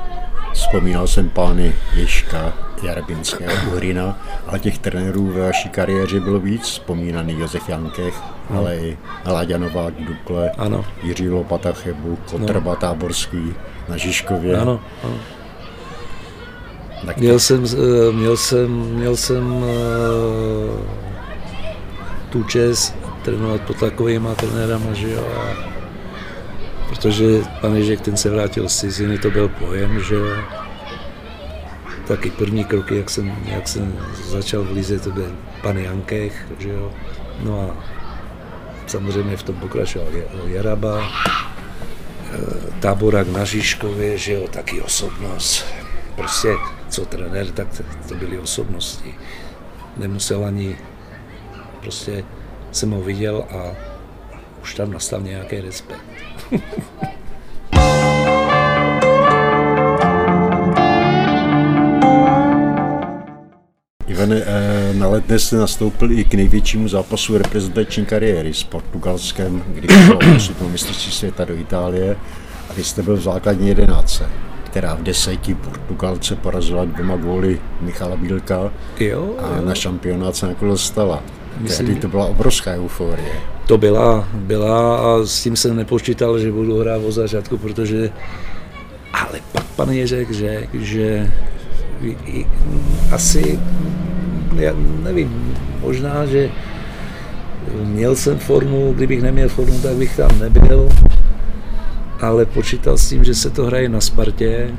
Vzpomínal 0.58 1.08
jsem 1.08 1.30
pány 1.30 1.76
Ješka, 1.94 2.54
Jarabinského, 2.84 3.72
Uhrina, 3.72 4.20
ale 4.48 4.60
těch 4.60 4.78
trenérů 4.78 5.28
ve 5.28 5.42
vaší 5.42 5.70
kariéře 5.70 6.20
bylo 6.20 6.40
víc. 6.40 6.62
Vzpomínaný 6.62 7.40
Josef 7.40 7.70
Jankech, 7.70 8.22
no. 8.50 8.60
ale 8.60 8.78
i 8.78 8.98
Láďa 9.26 9.58
Novák, 9.58 9.94
Dukle, 9.94 10.52
ano. 10.58 10.86
Jiří 11.04 11.30
Lopata, 11.30 11.74
Chebu, 11.74 12.18
Kotrba, 12.32 12.72
no. 12.72 12.76
Táborský, 12.76 13.54
na 13.90 13.98
Žižkově. 13.98 14.58
Ano, 14.58 14.80
ano. 15.04 15.16
Tak 17.06 17.18
měl, 17.18 17.40
jsem, 17.40 17.66
eh, 17.66 18.12
měl 18.12 18.38
jsem, 18.38 18.72
měl 18.72 19.16
jsem 19.18 19.54
uh, 19.54 19.70
tu 22.30 22.44
čest 22.44 22.96
trénovat 23.22 23.62
pod 23.62 23.80
takovýma 23.80 24.36
trenérama, 24.36 24.94
že 24.94 25.12
jo, 25.12 25.28
a 25.38 25.77
protože 26.90 27.42
pan 27.62 27.76
Ježek 27.76 28.02
ten 28.02 28.18
se 28.18 28.30
vrátil 28.30 28.70
z 28.70 28.80
ciziny, 28.80 29.18
to 29.18 29.32
byl 29.32 29.50
pojem, 29.50 30.00
že. 30.00 30.16
Taky 32.08 32.32
první 32.32 32.64
kroky, 32.66 32.98
jak 32.98 33.10
jsem, 33.10 33.36
jak 33.46 33.68
jsem 33.68 34.00
začal 34.26 34.64
v 34.64 34.72
Lize, 34.72 35.00
to 35.00 35.12
byl 35.12 35.32
pan 35.62 35.78
Jankech, 35.78 36.46
že 36.60 36.70
jo. 36.70 36.92
No 37.44 37.62
a 37.62 37.84
samozřejmě 38.88 39.38
v 39.38 39.44
tom 39.44 39.56
pokračoval 39.56 40.08
Jaraba, 40.46 41.04
eh, 41.04 42.38
táborak 42.80 43.28
na 43.28 43.46
Žižkově, 43.46 44.18
že 44.18 44.34
jo, 44.34 44.48
taky 44.48 44.82
osobnost. 44.82 45.66
Prostě 46.16 46.56
co 46.90 47.06
trenér, 47.06 47.48
tak 47.48 47.68
to 48.08 48.16
byly 48.16 48.40
osobnosti. 48.40 49.16
Nemusel 49.98 50.46
ani, 50.46 50.78
prostě 51.82 52.24
jsem 52.72 52.92
ho 52.92 53.02
viděl 53.02 53.46
a 53.50 53.76
už 54.68 54.76
tam 54.76 54.92
nastal 54.92 55.22
nějaký 55.22 55.62
respekt. 55.62 56.02
Ivane, 64.08 64.42
eh, 64.46 64.94
na 64.94 65.08
letné 65.08 65.40
jste 65.40 65.56
nastoupil 65.56 66.12
i 66.12 66.24
k 66.24 66.34
největšímu 66.34 66.88
zápasu 66.88 67.38
reprezentační 67.38 68.06
kariéry 68.06 68.54
s 68.54 68.64
Portugalskem, 68.64 69.64
kdy 69.68 69.88
šlo 70.40 70.56
o 70.66 70.70
mistrovství 70.70 71.12
světa 71.12 71.46
do 71.46 71.56
Itálie 71.56 72.16
a 72.70 72.74
vy 72.74 72.84
jste 72.84 73.04
byl 73.04 73.18
v 73.18 73.22
základní 73.22 73.68
jedenáctce 73.68 74.30
která 74.64 74.96
v 74.96 75.04
deseti 75.04 75.56
Portugalce 75.56 76.36
porazila 76.36 76.86
dvěma 76.86 77.16
góly 77.16 77.60
Michala 77.82 78.16
Bílka 78.16 78.72
jo, 79.00 79.36
a 79.40 79.58
jo. 79.58 79.66
na 79.66 79.76
šampionát 79.76 80.36
se 80.36 80.48
nakonec 80.48 80.72
dostala. 80.72 81.24
Myslím, 81.60 81.88
Tehdy 81.88 82.02
to 82.02 82.08
byla 82.08 82.26
obrovská 82.26 82.72
euforie. 82.72 83.57
To 83.68 83.78
byla, 83.78 84.28
byla 84.34 84.98
a 84.98 85.26
s 85.26 85.44
tím 85.44 85.56
jsem 85.56 85.76
nepočítal, 85.76 86.40
že 86.40 86.52
budu 86.52 86.80
hrát 86.80 86.98
o 86.98 87.12
zařadku, 87.12 87.58
protože 87.58 88.10
ale 89.14 89.40
pak 89.52 89.66
pan 89.76 89.90
Jeřek 89.90 90.32
řekl, 90.32 90.78
že 90.80 91.32
asi, 93.12 93.60
já 94.56 94.74
nevím, 95.04 95.58
možná, 95.82 96.26
že 96.26 96.50
měl 97.84 98.16
jsem 98.16 98.40
formu, 98.40 98.94
kdybych 98.94 99.22
neměl 99.22 99.50
formu, 99.50 99.80
tak 99.80 99.96
bych 99.96 100.18
tam 100.18 100.40
nebyl 100.40 100.90
ale 102.22 102.46
počítal 102.46 102.98
s 102.98 103.10
tím, 103.10 103.24
že 103.24 103.36
se 103.36 103.50
to 103.50 103.66
hraje 103.66 103.90
na 103.90 104.02
Spartě. 104.02 104.72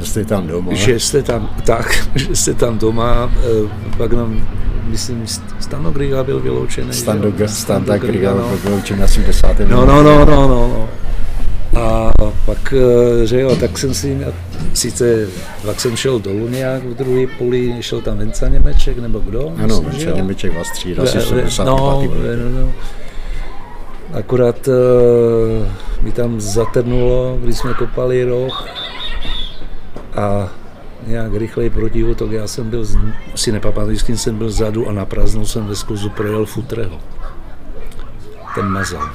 Že 0.00 0.06
jste 0.06 0.24
tam 0.24 0.46
doma. 0.46 0.74
Že 0.74 1.00
jste 1.00 1.22
tam, 1.22 1.50
tak, 1.64 2.08
že 2.14 2.36
jste 2.36 2.54
tam 2.54 2.78
doma, 2.78 3.32
eh, 3.36 3.68
pak 3.96 4.12
nám, 4.12 4.48
myslím, 4.84 5.26
Stano 5.60 5.90
Griga 5.90 6.24
byl 6.24 6.40
vyloučený. 6.40 6.92
Stando, 6.92 7.32
Standa 7.46 7.98
Griga 7.98 8.34
byl 8.34 8.58
vyloučený 8.64 9.02
asi 9.02 9.20
v 9.20 9.26
desátém. 9.26 9.68
No, 9.70 9.86
no, 9.86 10.02
no, 10.02 10.24
no, 10.24 10.48
no, 10.48 10.48
no. 10.48 10.88
A 11.80 12.12
pak, 12.46 12.74
eh, 12.76 13.26
že 13.26 13.40
jo, 13.40 13.56
tak 13.56 13.78
jsem 13.78 13.94
si, 13.94 14.18
sice 14.74 15.28
pak 15.66 15.80
jsem 15.80 15.96
šel 15.96 16.18
dolů 16.18 16.48
nějak 16.48 16.82
v 16.84 16.94
druhé 16.94 17.26
poli, 17.38 17.76
šel 17.80 18.00
tam 18.00 18.18
Venca 18.18 18.48
Němeček, 18.48 18.98
nebo 18.98 19.18
kdo? 19.18 19.52
Ano, 19.56 19.80
Venca 19.80 20.10
Němeček 20.10 20.54
vás 20.54 20.66
střídal, 20.66 21.04
asi 21.04 21.20
75. 21.20 21.64
No, 21.64 21.76
no, 22.50 22.60
no. 22.60 22.72
Akorát 24.12 24.68
uh, 24.68 25.66
mi 26.02 26.12
tam 26.12 26.40
zatrnulo, 26.40 27.38
když 27.42 27.58
jsme 27.58 27.74
kopali 27.74 28.24
roh 28.24 28.68
a 30.16 30.48
nějak 31.06 31.34
rychlej 31.34 31.70
protiútok. 31.70 32.32
Já 32.32 32.46
jsem 32.46 32.70
byl, 32.70 32.86
si 33.34 33.52
nepamatuji, 33.52 33.98
s 33.98 34.02
kým 34.02 34.16
jsem 34.16 34.38
byl 34.38 34.50
zadu 34.50 34.88
a 34.88 34.92
na 34.92 35.04
prázdnou 35.04 35.46
jsem 35.46 35.66
ve 35.66 35.76
skluzu 35.76 36.10
projel 36.10 36.46
Futreho. 36.46 37.00
Ten 38.54 38.66
mazal. 38.66 39.10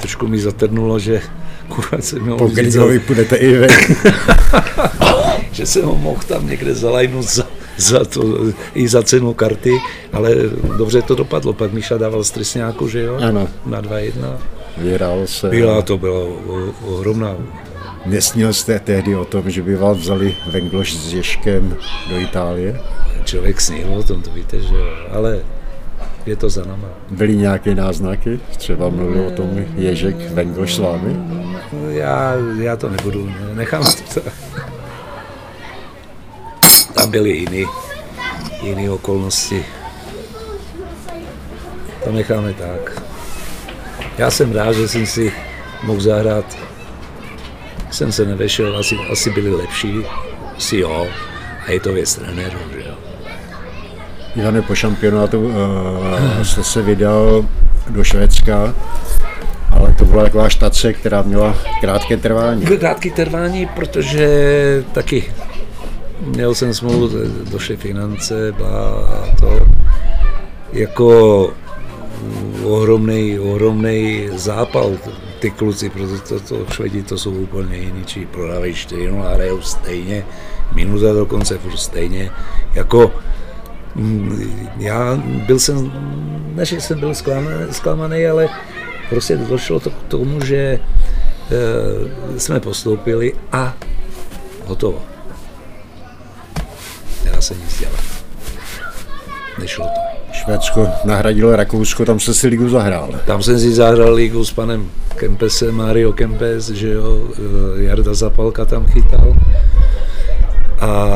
Trošku 0.00 0.26
mi 0.26 0.38
zatrnulo, 0.38 0.98
že 0.98 1.22
kurva 1.68 1.98
se 2.00 2.18
měl 2.18 2.36
Po 2.36 2.46
Grigovi 2.46 2.98
půjdete 2.98 3.36
i 3.36 3.58
vy. 3.58 3.66
že 5.52 5.66
jsem 5.66 5.84
ho 5.84 5.94
mohl 5.94 6.20
tam 6.28 6.46
někde 6.46 6.74
zalajnout 6.74 7.24
za, 7.24 7.46
za 7.76 8.04
to, 8.04 8.38
i 8.74 8.88
za 8.88 9.02
cenu 9.02 9.34
karty, 9.34 9.72
ale 10.12 10.34
dobře 10.78 11.02
to 11.02 11.14
dopadlo. 11.14 11.52
Pak 11.52 11.72
Míša 11.72 11.98
dával 11.98 12.24
stresňáku, 12.24 12.88
že 12.88 13.02
jo? 13.02 13.16
Ano. 13.16 13.48
Na 13.66 13.82
2-1. 13.82 14.12
Vyhrál 14.76 15.26
se. 15.26 15.48
Byla 15.48 15.82
to 15.82 15.98
byla 15.98 16.20
ohromná. 16.86 17.36
Nesnil 18.06 18.52
jste 18.52 18.78
tehdy 18.78 19.16
o 19.16 19.24
tom, 19.24 19.50
že 19.50 19.62
by 19.62 19.76
vás 19.76 19.98
vzali 19.98 20.36
Vengloš 20.46 20.94
s 20.94 21.14
Ježkem 21.14 21.76
do 22.10 22.18
Itálie? 22.18 22.80
Člověk 23.24 23.60
snil 23.60 23.94
o 23.94 24.02
tom, 24.02 24.22
to 24.22 24.30
víte, 24.30 24.60
že 24.60 24.74
jo, 24.74 24.86
ale 25.10 25.40
je 26.26 26.36
to 26.36 26.50
za 26.50 26.64
náma. 26.64 26.88
Byly 27.10 27.36
nějaké 27.36 27.74
náznaky? 27.74 28.40
Třeba 28.56 28.88
mluvil 28.88 29.26
o 29.26 29.30
tom 29.30 29.50
Ježek 29.74 30.30
Vengloš 30.30 30.74
s 30.74 30.78
vámi? 30.78 31.16
Já, 31.88 32.34
já 32.60 32.76
to 32.76 32.88
nebudu, 32.88 33.32
nechám 33.54 33.84
to 34.14 34.20
tam 37.02 37.10
byly 37.10 37.30
jiné 37.30 37.70
jiné 38.62 38.90
okolnosti. 38.90 39.64
To 42.04 42.12
necháme 42.12 42.54
tak. 42.54 43.02
Já 44.18 44.30
jsem 44.30 44.52
rád, 44.52 44.72
že 44.72 44.88
jsem 44.88 45.06
si 45.06 45.32
mohl 45.82 46.00
zahrát. 46.00 46.71
Jsem 47.92 48.12
se 48.12 48.24
nevešel, 48.24 48.76
asi, 48.78 48.96
asi 49.12 49.30
byli 49.30 49.54
lepší, 49.54 50.06
asi 50.56 50.76
jo. 50.76 51.06
A 51.66 51.70
je 51.70 51.80
to 51.80 51.92
věc 51.92 52.14
trenérů, 52.14 52.58
že 52.72 52.80
jo. 52.88 52.94
Jane, 54.36 54.62
po 54.62 54.74
šampionátu 54.74 55.40
uh, 55.40 55.52
jste 56.42 56.64
se 56.64 56.82
vydal 56.82 57.46
do 57.88 58.04
Švédska, 58.04 58.74
ale 59.70 59.94
to 59.98 60.04
byla 60.04 60.22
taková 60.24 60.48
štace, 60.48 60.92
která 60.92 61.22
měla 61.22 61.56
krátké 61.80 62.16
trvání. 62.16 62.62
Krátké 62.62 63.10
trvání, 63.10 63.66
protože 63.66 64.28
taky 64.92 65.32
měl 66.20 66.54
jsem 66.54 66.74
smlouvu, 66.74 67.10
došly 67.50 67.76
finance, 67.76 68.54
a 68.64 69.36
to. 69.40 69.66
Jako 70.72 71.50
ohromný, 72.64 73.38
ohromný 73.38 74.28
zápal 74.34 74.90
ty 75.42 75.50
kluci, 75.50 75.90
protože 75.90 76.18
to, 76.18 76.40
to 76.40 76.66
Švedi 76.72 77.02
to 77.02 77.18
jsou 77.18 77.30
úplně 77.30 77.76
jiní, 77.76 78.04
či 78.04 78.26
prodávají 78.26 78.74
4 78.74 79.08
a 79.08 79.34
hrajou 79.34 79.60
stejně, 79.62 80.24
minuta 80.74 81.12
dokonce 81.12 81.58
furt 81.58 81.76
stejně. 81.76 82.30
Jako 82.74 83.12
mm, 83.94 84.68
já 84.78 85.16
byl 85.46 85.58
jsem, 85.58 85.92
než 86.54 86.72
jsem 86.72 87.00
byl 87.00 87.14
zklamaný, 87.14 87.56
zklamaný 87.70 88.26
ale 88.26 88.48
prostě 89.08 89.36
došlo 89.36 89.80
to 89.80 89.90
k 89.90 90.02
tomu, 90.08 90.44
že 90.44 90.56
e, 90.56 90.80
jsme 92.38 92.60
postoupili 92.60 93.32
a 93.52 93.74
hotovo 94.64 95.12
se 97.42 97.54
nic 97.54 97.78
dělat. 97.78 98.04
Nešlo 99.58 99.84
to. 99.84 100.21
Švédsko 100.42 100.88
nahradilo 101.04 101.56
Rakousko, 101.56 102.04
tam 102.04 102.20
se 102.20 102.34
si 102.34 102.48
ligu 102.48 102.68
zahrál. 102.68 103.08
Tam 103.26 103.42
jsem 103.42 103.58
si 103.58 103.74
zahrál 103.74 104.14
ligu 104.14 104.44
s 104.44 104.52
panem 104.52 104.90
Kempesem, 105.16 105.74
Mario 105.74 106.12
Kempes, 106.12 106.70
že 106.70 106.88
jo, 106.88 107.22
eh, 107.34 107.82
Jarda 107.82 108.14
Zapalka 108.14 108.64
tam 108.64 108.86
chytal. 108.86 109.36
A 110.80 111.06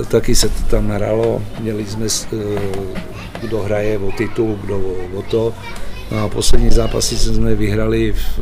eh, 0.00 0.04
taky 0.04 0.34
se 0.34 0.48
to 0.48 0.62
tam 0.70 0.88
nahralo, 0.88 1.42
měli 1.60 1.86
jsme, 1.86 2.06
eh, 2.06 2.38
kdo 3.40 3.62
hraje 3.62 3.98
o 3.98 4.12
titul, 4.12 4.58
kdo 4.64 4.78
o 5.14 5.22
to. 5.22 5.52
No 6.12 6.24
a 6.24 6.28
poslední 6.28 6.70
zápasy 6.70 7.18
jsme 7.18 7.54
vyhrali 7.54 8.12
v 8.12 8.40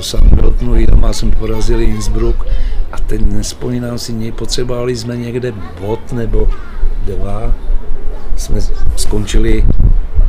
Sandbertnu, 0.00 0.86
doma 0.86 1.12
jsme 1.12 1.30
porazili 1.30 1.84
Innsbruck 1.84 2.46
a 2.92 2.98
teď 2.98 3.20
nespomínám 3.20 3.98
si, 3.98 4.32
potřebovali 4.32 4.96
jsme 4.96 5.16
někde 5.16 5.52
bod 5.80 6.12
nebo 6.12 6.48
dva, 7.06 7.54
jsme 8.36 8.60
skončili, 8.96 9.64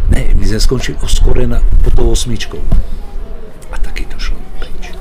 ne, 0.09 0.25
my 0.35 0.47
jsme 0.47 0.59
skončili 0.59 0.97
o 1.03 1.07
skore 1.07 1.47
na, 1.47 1.61
po 1.83 1.91
tou 1.91 2.11
osmičkou. 2.11 2.59
A 3.71 3.77
taky 3.77 4.05
to 4.05 4.19
šlo 4.19 4.37
pryč. 4.59 4.93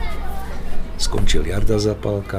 Skončil 0.99 1.47
Jarda 1.47 1.79
Zapalka, 1.79 2.39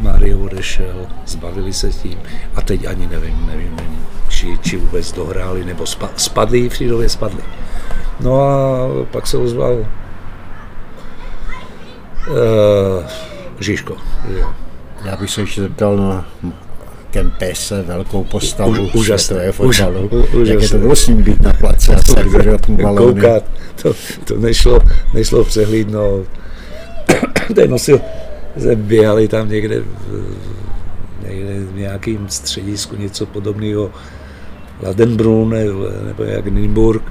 Mario 0.00 0.38
odešel, 0.38 1.06
zbavili 1.26 1.72
se 1.72 1.90
tím 1.90 2.18
a 2.54 2.62
teď 2.62 2.86
ani 2.86 3.06
nevím, 3.06 3.46
nevím, 3.46 3.76
nevím 3.76 4.06
či, 4.28 4.58
či 4.62 4.76
vůbec 4.76 5.12
dohráli, 5.12 5.64
nebo 5.64 5.84
spadli, 6.16 6.68
v 6.68 7.08
spadli. 7.08 7.42
No 8.20 8.40
a 8.42 8.88
pak 9.10 9.26
se 9.26 9.38
ozval 9.38 9.72
uh, 9.74 9.86
Žižko. 13.60 13.96
Jo. 14.28 14.52
Já 15.04 15.16
bych 15.16 15.30
se 15.30 15.40
ještě 15.40 15.62
zeptal 15.62 15.96
na 15.96 16.26
Kempese, 17.12 17.82
velkou 17.82 18.24
postavu 18.24 18.82
Už, 18.82 18.94
úžasné, 18.94 19.52
fotbalu. 19.52 20.08
Už, 20.08 20.48
Jak 20.48 20.62
je 20.62 20.68
to 20.68 20.78
bylo 20.78 20.96
s 20.96 21.06
ním 21.06 21.22
být 21.22 21.42
na 21.42 21.52
place 21.52 21.94
a 21.94 22.02
servirovat 22.12 22.68
mu 22.68 22.76
balóny? 22.76 23.20
Koukat, 23.20 23.44
to, 23.82 23.94
to 24.24 24.38
nešlo, 24.38 24.78
nešlo 25.14 25.44
přehlídnout. 25.44 26.26
Ten 27.54 27.70
nosil, 27.70 28.00
běhali 28.74 29.28
tam 29.28 29.48
někde, 29.48 29.80
v, 29.80 30.36
někde 31.28 31.60
v 31.60 31.74
nějakým 31.76 32.28
středisku, 32.28 32.96
něco 32.96 33.26
podobného, 33.26 33.90
Ladenbrunn 34.82 35.50
nebo, 35.50 35.88
nebo 36.06 36.22
jak 36.22 36.46
Nürnberg. 36.46 37.02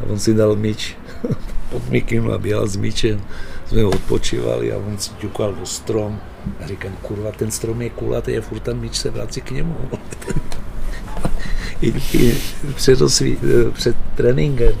A 0.00 0.02
on 0.10 0.18
si 0.18 0.34
dal 0.34 0.56
míč 0.56 0.96
pod 1.70 1.90
mikým 1.90 2.30
a 2.30 2.38
běhal 2.38 2.66
s 2.66 2.76
míčem. 2.76 3.20
Jsme 3.66 3.84
odpočívali 3.84 4.72
a 4.72 4.76
on 4.76 4.98
si 4.98 5.10
ťukal 5.10 5.54
do 5.54 5.66
strom. 5.66 6.20
A 6.64 6.66
říkám, 6.66 6.92
kurva, 7.02 7.32
ten 7.32 7.50
strom 7.50 7.82
je 7.82 7.90
kulatý 7.90 8.38
a 8.38 8.40
furt 8.40 8.60
ten 8.60 8.80
míč 8.80 8.96
se 8.96 9.10
vrací 9.10 9.40
k 9.40 9.50
němu. 9.50 9.76
I, 11.80 11.94
i 12.12 12.38
před, 12.74 13.00
osví, 13.00 13.38
před 13.72 13.96
tréninkem 14.14 14.72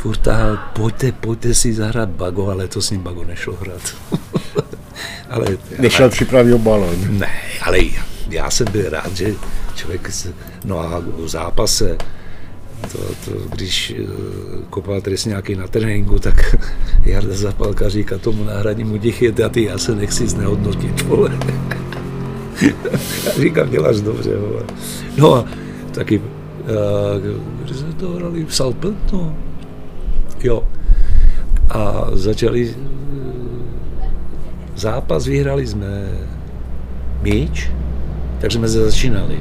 furt 0.00 0.16
tahal, 0.16 0.58
pojďte, 0.72 1.12
pojďte 1.12 1.54
si 1.54 1.72
zahrát 1.72 2.08
bago, 2.08 2.48
ale 2.48 2.68
to 2.68 2.82
s 2.82 2.90
ním 2.90 3.00
bago 3.00 3.24
nešlo 3.24 3.56
hrát. 3.60 3.96
ale, 5.30 5.46
Nešel 5.78 6.04
ale, 6.04 6.10
připravil 6.10 6.58
balon. 6.58 7.18
Ne, 7.18 7.30
ale 7.62 7.78
já, 8.28 8.50
jsem 8.50 8.66
byl 8.72 8.90
rád, 8.90 9.16
že 9.16 9.34
člověk, 9.74 10.10
no 10.64 10.78
a 10.78 10.98
v 10.98 11.28
zápase, 11.28 11.96
to, 12.92 12.98
to, 12.98 13.38
když 13.50 13.94
uh, 13.98 14.08
kopal 14.70 15.00
trestňáky 15.00 15.56
na 15.56 15.68
tréninku, 15.68 16.18
tak 16.18 16.56
Jarda 17.04 17.36
Zapalka 17.36 17.88
říká 17.88 18.18
tomu 18.18 18.44
náhradnímu 18.44 18.98
dichy, 18.98 19.32
ty 19.50 19.64
já 19.64 19.78
se 19.78 19.94
nechci 19.94 20.28
znehodnotit, 20.28 21.02
vole. 21.02 21.38
já 23.26 23.32
říkám, 23.40 23.70
děláš 23.70 24.00
dobře, 24.00 24.36
vole. 24.36 24.62
No 25.16 25.34
a 25.34 25.44
taky, 25.94 26.18
uh, 26.18 26.24
když 27.62 27.76
jsme 27.76 27.92
to 27.92 28.08
hrali 28.08 28.44
v 28.44 28.54
Salpent, 28.54 29.12
no, 29.12 29.36
jo. 30.42 30.64
A 31.70 32.06
začali 32.12 32.74
uh, 32.74 32.90
zápas, 34.76 35.26
vyhrali 35.26 35.66
jsme 35.66 36.08
míč, 37.22 37.70
takže 38.40 38.58
jsme 38.58 38.68
začínali. 38.68 39.38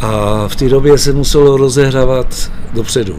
A 0.00 0.48
v 0.48 0.56
té 0.56 0.68
době 0.68 0.98
se 0.98 1.12
muselo 1.12 1.56
rozehrávat 1.56 2.52
dopředu. 2.72 3.16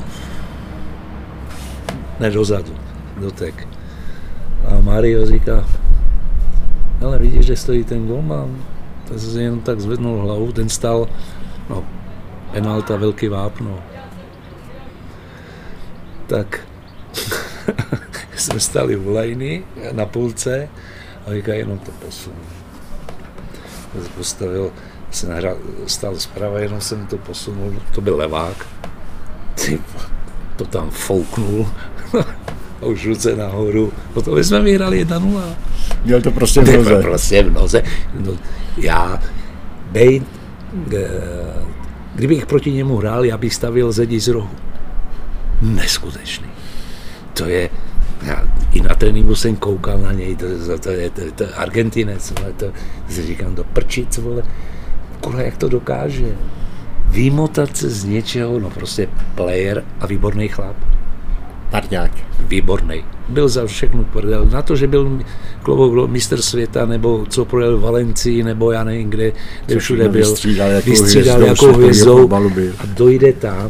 Ne 2.20 2.32
dozadu, 2.32 2.74
dotek. 3.18 3.68
A 4.68 4.82
Mario 4.82 5.26
říká, 5.26 5.66
ale 7.06 7.20
vidíš, 7.20 7.46
že 7.46 7.56
stojí 7.56 7.84
ten 7.84 8.08
golman. 8.08 8.58
Tak 9.08 9.20
se 9.20 9.42
jenom 9.42 9.60
tak 9.60 9.80
zvednul 9.80 10.22
hlavu, 10.22 10.52
ten 10.52 10.70
stal, 10.70 11.08
no, 11.70 11.84
penalta, 12.52 12.96
velký 12.96 13.28
vápno. 13.28 13.80
Tak 16.28 16.60
jsme 18.36 18.60
stali 18.60 18.96
v 18.96 19.08
lajny 19.08 19.64
na 19.92 20.06
půlce 20.06 20.70
a 21.28 21.34
říká, 21.34 21.54
jenom 21.54 21.80
to 21.80 21.92
posunu. 21.92 22.36
Postavil 24.18 24.72
se 25.16 25.28
nahra, 25.28 25.54
stál 25.88 26.16
zprava, 26.16 26.60
jenom 26.60 26.82
jsem 26.82 27.08
to 27.08 27.18
posunul, 27.18 27.74
to 27.92 28.02
byl 28.02 28.18
levák. 28.18 28.68
Ty, 29.56 29.80
to 30.56 30.66
tam 30.66 30.90
fouknul 30.90 31.68
a 32.82 32.86
už 32.86 33.06
ruce 33.06 33.36
nahoru. 33.36 33.94
Potom 34.14 34.44
jsme 34.44 34.62
vyhrali 34.62 35.06
1-0. 35.06 35.42
Měl 36.04 36.22
to 36.22 36.32
prostě 36.32 36.62
v 36.62 36.78
noze. 36.78 37.02
Prostě 37.02 37.44
v 37.44 37.54
noze. 37.54 37.84
No, 38.20 38.34
já, 38.78 39.20
bej, 39.92 40.22
kdybych 42.16 42.46
proti 42.46 42.72
němu 42.72 42.98
hrál, 42.98 43.26
já 43.26 43.38
bych 43.38 43.54
stavil 43.54 43.92
zedi 43.92 44.20
z 44.20 44.28
rohu. 44.28 44.50
Neskutečný. 45.62 46.48
To 47.34 47.46
je, 47.46 47.70
já 48.26 48.44
i 48.72 48.82
na 48.82 48.96
tréninku 48.96 49.36
jsem 49.36 49.56
koukal 49.56 49.98
na 49.98 50.12
něj, 50.12 50.36
to, 50.36 50.46
to, 50.66 50.80
to 50.80 50.90
je 50.90 51.10
to, 51.10 51.22
to, 51.36 51.46
Argentinec, 51.60 52.34
ale 52.38 52.54
to, 52.54 52.66
to 53.08 53.14
si 53.14 53.26
říkám, 53.26 53.56
do 53.56 53.64
prčic, 53.64 54.18
vole, 54.18 54.44
kurva, 55.26 55.42
jak 55.42 55.58
to 55.58 55.70
dokáže. 55.70 56.38
Vymotat 57.10 57.78
se 57.78 57.90
z 57.90 58.04
něčeho, 58.04 58.60
no 58.60 58.70
prostě 58.70 59.10
player 59.36 59.84
a 60.00 60.08
výborný 60.08 60.48
chlap. 60.48 60.76
Parťák. 61.72 62.12
Výborný. 62.40 63.04
Byl 63.30 63.50
za 63.50 63.66
všechno 63.66 64.04
prdel. 64.04 64.46
Na 64.46 64.62
to, 64.62 64.76
že 64.76 64.88
byl 64.88 65.20
klobouk 65.64 66.10
mistr 66.10 66.42
světa, 66.42 66.86
nebo 66.86 67.26
co 67.30 67.46
projel 67.46 67.78
v 67.78 67.82
Valencii, 67.82 68.44
nebo 68.44 68.72
já 68.72 68.84
nevím 68.84 69.10
kde, 69.10 69.32
kde 69.66 69.80
všude 69.80 70.10
byl. 70.10 70.22
Vystřídal 70.22 70.72
jako 70.72 70.90
vystřídal 70.90 71.38
hvězdou, 71.38 71.68
jako 71.68 71.78
hvězdou 71.78 72.34
a 72.80 72.86
dojde 72.86 73.34
tam 73.34 73.70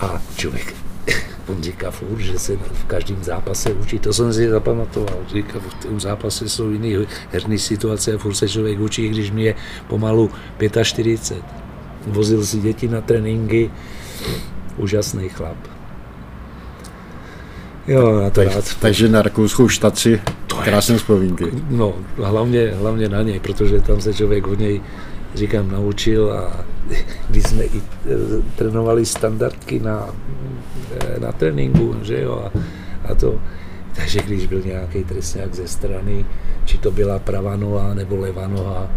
a 0.00 0.22
člověk 0.36 0.79
on 1.50 1.62
říká 1.62 1.90
furt, 1.90 2.20
že 2.20 2.38
se 2.38 2.56
v 2.56 2.84
každém 2.84 3.24
zápase 3.24 3.72
učí. 3.72 3.98
To 3.98 4.12
jsem 4.12 4.32
si 4.32 4.48
zapamatoval. 4.48 5.16
Říká, 5.28 5.58
v 5.58 5.84
tom 5.84 6.00
zápase 6.00 6.48
jsou 6.48 6.70
jiné 6.70 7.06
herní 7.30 7.58
situace 7.58 8.14
a 8.14 8.18
furt 8.18 8.34
se 8.34 8.48
člověk 8.48 8.80
učí, 8.80 9.08
když 9.08 9.30
mi 9.30 9.42
je 9.42 9.54
pomalu 9.88 10.30
45. 10.82 11.44
Vozil 12.06 12.46
si 12.46 12.58
děti 12.58 12.88
na 12.88 13.00
tréninky. 13.00 13.70
Úžasný 14.76 15.28
chlap. 15.28 15.56
Jo, 17.88 18.20
na 18.20 18.30
to 18.30 18.40
tak, 18.40 18.54
rád. 18.54 18.64
Takže 18.80 19.08
na 19.08 19.22
rakouskou 19.22 19.68
štaci 19.68 20.20
krásné 20.64 20.98
vzpomínky. 20.98 21.44
No, 21.70 21.94
hlavně, 22.16 22.72
hlavně 22.78 23.08
na 23.08 23.22
něj, 23.22 23.40
protože 23.40 23.80
tam 23.80 24.00
se 24.00 24.14
člověk 24.14 24.46
od 24.46 24.58
něj 24.58 24.80
říkám, 25.34 25.70
naučil 25.70 26.32
a 26.32 26.64
když 27.28 27.44
jsme 27.44 27.64
i 27.64 27.78
e, 27.78 27.82
trénovali 28.56 29.06
standardky 29.06 29.80
na, 29.80 30.08
e, 31.00 31.20
na 31.20 31.32
tréninku, 31.32 31.96
že 32.02 32.20
jo, 32.20 32.44
a, 32.46 32.58
a 33.10 33.14
to, 33.14 33.40
takže 33.96 34.22
když 34.22 34.46
byl 34.46 34.62
nějaký 34.64 35.04
trestňák 35.04 35.54
ze 35.54 35.68
strany, 35.68 36.24
či 36.64 36.78
to 36.78 36.90
byla 36.90 37.18
pravá 37.18 37.56
noha 37.56 37.94
nebo 37.94 38.16
levá 38.16 38.48
noha, 38.48 38.90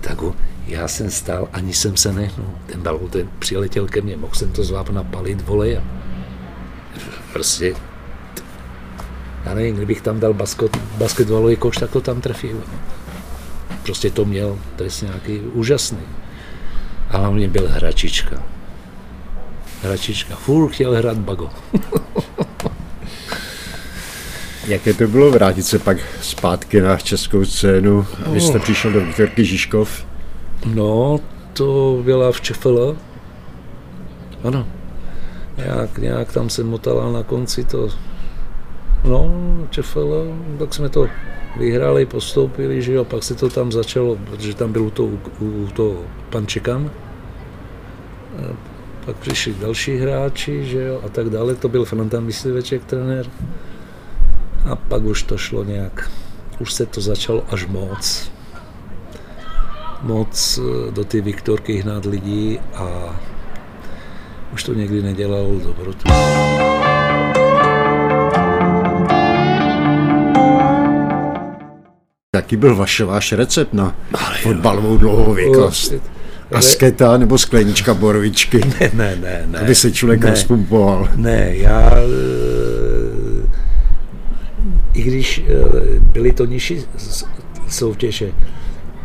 tak 0.00 0.18
já 0.66 0.88
jsem 0.88 1.10
stál, 1.10 1.48
ani 1.52 1.74
jsem 1.74 1.96
se 1.96 2.12
nehnul. 2.12 2.50
Ten 2.66 2.80
balon 2.82 3.08
ten 3.08 3.28
přiletěl 3.38 3.86
ke 3.86 4.00
mně, 4.00 4.16
mohl 4.16 4.34
jsem 4.34 4.52
to 4.52 4.64
zváp 4.64 4.90
napalit 4.90 5.40
volejem. 5.46 5.84
Prostě 7.32 7.74
já 9.44 9.54
nevím, 9.54 9.76
kdybych 9.76 10.00
tam 10.00 10.20
dal 10.20 10.34
basket, 10.34 10.76
basketbalový 10.98 11.56
koš, 11.56 11.76
tak 11.76 11.90
to 11.90 12.00
tam 12.00 12.20
trefil. 12.20 12.62
Prostě 13.90 14.10
to 14.10 14.24
měl, 14.24 14.58
je 14.82 14.90
nějaký 15.02 15.38
úžasný. 15.38 15.98
A 17.10 17.18
hlavně 17.18 17.48
byl 17.48 17.68
hračička. 17.68 18.42
Hračička. 19.82 20.36
Furt 20.36 20.72
chtěl 20.72 20.94
hrát 20.94 21.18
bago. 21.18 21.50
Jaké 24.66 24.94
to 24.94 25.06
bylo 25.06 25.30
vrátit 25.30 25.62
se 25.62 25.78
pak 25.78 25.98
zpátky 26.20 26.80
na 26.80 26.96
českou 26.96 27.44
scénu? 27.44 28.06
Vy 28.26 28.40
jste 28.40 28.58
oh. 28.58 28.62
přišel 28.62 28.92
do 28.92 29.00
Viktorky 29.00 29.44
Žižkov? 29.44 30.06
No, 30.66 31.20
to 31.52 32.00
byla 32.04 32.32
v 32.32 32.40
ČFL. 32.40 32.96
Ano. 34.44 34.66
Nějak, 35.56 35.98
nějak 35.98 36.32
tam 36.32 36.50
se 36.50 36.64
motala 36.64 37.12
na 37.12 37.22
konci 37.22 37.64
to 37.64 37.88
No, 39.04 39.30
ČFL, 39.70 40.38
tak 40.58 40.74
jsme 40.74 40.88
to 40.88 41.08
vyhráli, 41.56 42.06
postoupili, 42.06 42.82
že 42.82 42.92
jo, 42.92 43.04
pak 43.04 43.22
se 43.22 43.34
to 43.34 43.48
tam 43.48 43.72
začalo, 43.72 44.16
protože 44.16 44.54
tam 44.54 44.72
byl 44.72 44.82
u 44.82 44.90
toho, 44.90 45.08
u 45.40 45.68
toho 45.74 45.96
pan 46.30 46.46
Čekan, 46.46 46.90
pak 49.04 49.16
přišli 49.16 49.54
další 49.60 49.96
hráči, 49.96 50.64
že 50.64 50.82
jo, 50.82 51.00
a 51.04 51.08
tak 51.08 51.30
dále, 51.30 51.54
to 51.54 51.68
byl 51.68 51.84
Franta 51.84 52.20
Mysliveček 52.20 52.84
trenér. 52.84 53.26
A 54.70 54.76
pak 54.76 55.02
už 55.02 55.22
to 55.22 55.38
šlo 55.38 55.64
nějak, 55.64 56.10
už 56.58 56.72
se 56.72 56.86
to 56.86 57.00
začalo 57.00 57.44
až 57.50 57.66
moc. 57.66 58.30
Moc 60.02 60.58
eh, 60.58 60.90
do 60.90 61.04
ty 61.04 61.20
Viktorky 61.20 61.76
hnát 61.76 62.04
lidí 62.04 62.58
a 62.74 63.16
už 64.54 64.64
to 64.64 64.74
někdy 64.74 65.02
nedělalo 65.02 65.58
dobrotu. 65.58 66.08
Jaký 72.36 72.56
byl 72.56 72.76
vaš, 72.76 73.00
váš 73.00 73.32
recept 73.32 73.74
na 73.74 73.96
fotbalovou 74.42 74.96
dlouhověkost? 74.96 75.92
Asketa 76.52 77.18
nebo 77.18 77.38
sklenička 77.38 77.94
borovičky? 77.94 78.60
Ne, 78.80 78.90
ne, 78.94 79.16
ne. 79.16 79.44
ne 79.46 79.58
aby 79.58 79.74
se 79.74 79.92
člověk 79.92 80.24
ne, 80.24 80.30
rozpumpoval. 80.30 81.08
Ne, 81.16 81.56
já... 81.56 81.92
Eh, 81.96 83.48
I 84.94 85.02
když 85.02 85.42
eh, 85.48 85.98
byly 85.98 86.32
to 86.32 86.44
nižší 86.44 86.84
soutěže, 87.68 88.32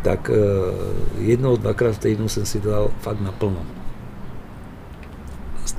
tak 0.02 0.30
eh, 0.30 0.36
jednou, 1.18 1.56
dvakrát 1.56 1.94
v 1.94 1.98
týdnu 1.98 2.28
jsem 2.28 2.46
si 2.46 2.60
dal 2.60 2.90
fakt 3.00 3.20
naplno. 3.20 3.66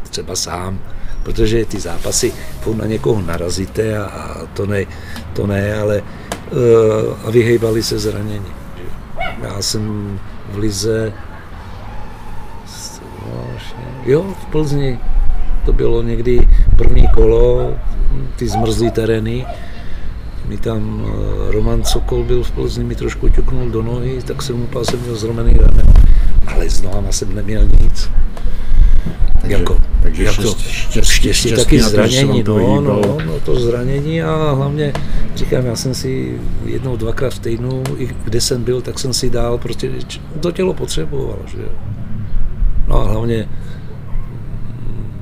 Třeba 0.09 0.35
sám, 0.35 0.79
protože 1.23 1.65
ty 1.65 1.79
zápasy 1.79 2.33
na 2.75 2.85
někoho 2.85 3.21
narazíte 3.21 3.97
a, 3.97 4.03
a 4.03 4.45
to, 4.45 4.65
ne, 4.65 4.85
to 5.33 5.47
ne, 5.47 5.73
ale 5.75 6.03
a 7.25 7.31
vyhejbali 7.31 7.83
se 7.83 7.99
zranění. 7.99 8.51
Já 9.43 9.61
jsem 9.61 10.19
v 10.51 10.57
Lize, 10.57 11.13
jo, 14.05 14.35
v 14.41 14.45
Plzni, 14.45 14.99
to 15.65 15.73
bylo 15.73 16.03
někdy 16.03 16.47
první 16.77 17.07
kolo, 17.07 17.75
ty 18.35 18.47
zmrzlý 18.47 18.91
terény, 18.91 19.45
mi 20.47 20.57
tam 20.57 21.05
eh, 21.05 21.51
Roman 21.51 21.83
Sokol 21.83 22.23
byl 22.23 22.43
v 22.43 22.51
Plzni, 22.51 22.83
mi 22.83 22.95
trošku 22.95 23.29
ťuknul 23.29 23.69
do 23.69 23.83
nohy, 23.83 24.19
tak 24.23 24.41
jsem 24.41 24.61
upal, 24.61 24.85
jsem 24.85 24.99
měl 24.99 25.15
zromený 25.15 25.53
ramen, 25.53 25.85
ale 26.47 26.69
s 26.69 26.81
nohama 26.81 27.11
jsem 27.11 27.35
neměl 27.35 27.67
nic. 27.81 28.09
Takže, 29.41 29.57
jako, 29.57 29.77
takže 30.01 30.23
jako 30.23 30.41
štěstí, 30.41 30.71
štěstí, 30.71 31.33
štěstí 31.33 31.55
taky 31.55 31.81
zranění, 31.81 32.43
no, 32.43 32.57
no, 32.57 32.81
no, 32.81 33.17
no, 33.25 33.39
to 33.39 33.59
zranění 33.59 34.23
a 34.23 34.51
hlavně, 34.51 34.93
říkám, 35.35 35.65
já 35.65 35.75
jsem 35.75 35.95
si 35.95 36.39
jednou, 36.65 36.97
dvakrát 36.97 37.33
v 37.33 37.39
týdnu, 37.39 37.83
kde 38.23 38.41
jsem 38.41 38.63
byl, 38.63 38.81
tak 38.81 38.99
jsem 38.99 39.13
si 39.13 39.29
dal, 39.29 39.57
prostě 39.57 39.91
to 40.39 40.51
tělo 40.51 40.73
potřeboval, 40.73 41.39
že 41.47 41.57
jo. 41.57 41.69
No 42.87 43.01
a 43.01 43.11
hlavně 43.11 43.47
mm, 44.79 45.13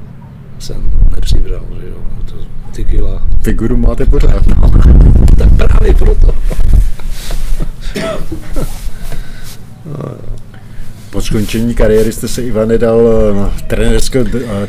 jsem 0.60 0.92
nepřibral, 1.16 1.66
že 1.82 1.88
jo, 1.88 1.98
to, 2.26 2.36
ty 2.72 2.86
kila. 2.86 3.28
Figuru 3.42 3.78
máte 3.78 4.06
pořád. 4.06 4.48
No, 4.48 4.72
tak 5.38 5.50
právě 5.56 5.94
proto. 5.94 6.36
no, 9.86 10.16
po 11.16 11.22
skončení 11.22 11.76
kariéry 11.76 12.12
jste 12.12 12.28
se 12.28 12.42
Ivane 12.44 12.78
dal 12.78 13.00
na 13.36 13.54
trenerskou, 13.68 14.20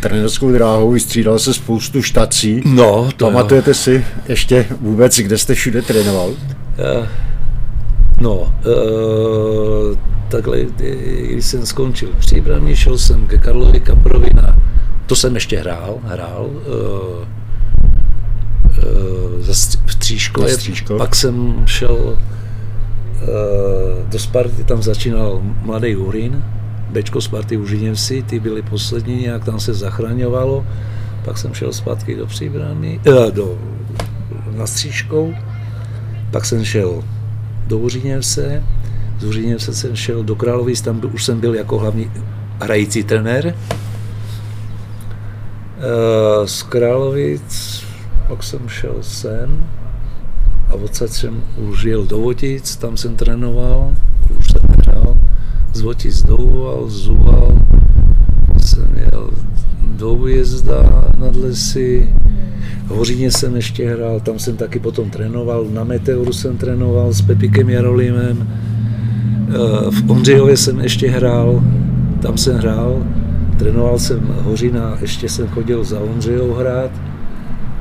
trenerskou 0.01 0.53
dráhou, 0.53 0.90
vystřídal 0.90 1.38
se 1.38 1.55
spoustu 1.55 2.03
štací. 2.03 2.62
No, 2.64 3.09
to 3.16 3.24
Pamatujete 3.24 3.70
jo. 3.70 3.74
si 3.74 4.05
ještě 4.28 4.66
vůbec, 4.80 5.18
kde 5.18 5.38
jste 5.38 5.55
všude 5.55 5.82
trénoval? 5.82 6.28
Uh, 6.28 6.36
no, 8.20 8.34
uh, 8.34 8.53
takhle, 10.28 10.59
když 11.30 11.47
jsem 11.47 11.66
skončil 11.66 12.09
příbramí, 12.18 12.76
šel 12.76 12.99
jsem 12.99 13.26
ke 13.26 13.38
Karlovi 13.38 13.80
Kaprovi 13.80 14.30
na, 14.34 14.57
to 15.07 15.16
jsem 15.16 15.34
ještě 15.34 15.59
hrál, 15.59 15.99
hrál, 16.05 16.51
uh, 16.51 17.24
za 19.40 19.55
střížko, 19.86 20.44
pak 20.99 21.16
jsem 21.16 21.62
šel 21.66 22.16
Eh, 22.18 22.45
do 24.09 24.19
Sparty 24.19 24.64
tam 24.64 24.83
začínal 24.83 25.41
mladý 25.62 25.95
Hurin, 25.95 26.45
Bčko 26.91 27.21
Sparty 27.21 27.57
Užiněvsi, 27.57 28.23
ty 28.23 28.41
byli 28.41 28.62
poslední, 28.62 29.17
nějak 29.17 29.45
tam 29.45 29.61
se 29.61 29.75
zachraňovalo, 29.75 30.67
pak 31.25 31.39
jsem 31.39 31.55
šel 31.55 31.73
zpátky 31.73 32.17
do 32.17 32.27
Příbramy, 32.27 33.01
eh, 33.07 33.31
do, 33.31 33.59
na 34.57 34.67
Střížkou, 34.67 35.35
pak 36.31 36.45
jsem 36.45 36.64
šel 36.64 37.05
do 37.67 37.79
Užiněvse, 37.79 38.62
z 39.19 39.25
Užiněvse 39.25 39.75
jsem 39.75 39.97
šel 39.97 40.23
do 40.23 40.37
Královic, 40.37 40.81
tam 40.81 41.01
už 41.12 41.25
jsem 41.25 41.41
byl 41.41 41.55
jako 41.55 41.79
hlavní 41.79 42.11
hrající 42.61 43.05
trenér. 43.05 43.55
Eh, 45.79 46.49
z 46.49 46.62
Královic 46.62 47.83
pak 48.29 48.43
jsem 48.43 48.69
šel 48.69 48.97
sem, 49.01 49.67
a 50.69 50.75
odsaď 50.75 51.11
jsem 51.11 51.43
už 51.71 51.85
jel 51.85 52.07
do 52.07 52.19
Votic, 52.19 52.77
tam 52.77 52.97
jsem 52.97 53.17
trénoval, 53.17 53.95
už 54.39 54.47
jsem 54.47 54.62
hrál, 54.87 55.17
z 55.75 55.81
Votic 55.81 56.23
do 56.23 56.37
Uval, 56.37 56.89
z 56.89 57.09
Uval 57.09 57.59
jsem 58.59 58.89
jel 58.97 59.31
do 59.97 60.12
Ujezda 60.12 61.05
nad 61.19 61.37
lesy, 61.37 62.14
v 62.87 62.89
Hoříně 62.89 63.31
jsem 63.31 63.57
ještě 63.57 63.91
hrál, 63.91 64.21
tam 64.21 64.39
jsem 64.39 64.57
taky 64.57 64.79
potom 64.79 65.11
trénoval, 65.11 65.64
na 65.64 65.85
Meteoru 65.85 66.33
jsem 66.33 66.57
trénoval 66.57 67.12
s 67.12 67.23
Pepikem 67.23 67.71
Jarolimem, 67.71 68.49
eh, 69.49 69.91
v 69.91 70.11
Ondřejově 70.11 70.57
jsem 70.57 70.81
ještě 70.81 71.11
hrál, 71.11 71.62
tam 72.23 72.37
jsem 72.37 72.57
hrál, 72.57 73.07
trénoval 73.59 73.99
jsem 73.99 74.21
Hořina, 74.43 74.99
ještě 75.01 75.29
jsem 75.29 75.49
chodil 75.49 75.85
za 75.85 76.01
Ondřejou 76.01 76.55
hrát, 76.55 76.91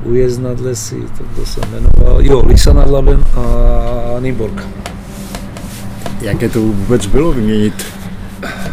Ujezd 0.06 0.42
nad 0.42 0.60
lesy, 0.60 1.02
to, 1.18 1.24
to 1.36 1.46
se 1.46 1.60
jmenoval, 1.60 2.22
jo, 2.22 2.42
Lisa 2.46 2.72
nad 2.72 2.90
Labem 2.90 3.24
a 3.34 4.20
Nymborg. 4.20 4.66
Jaké 6.20 6.48
to 6.48 6.60
vůbec 6.60 7.06
bylo 7.06 7.32
vyměnit 7.32 7.86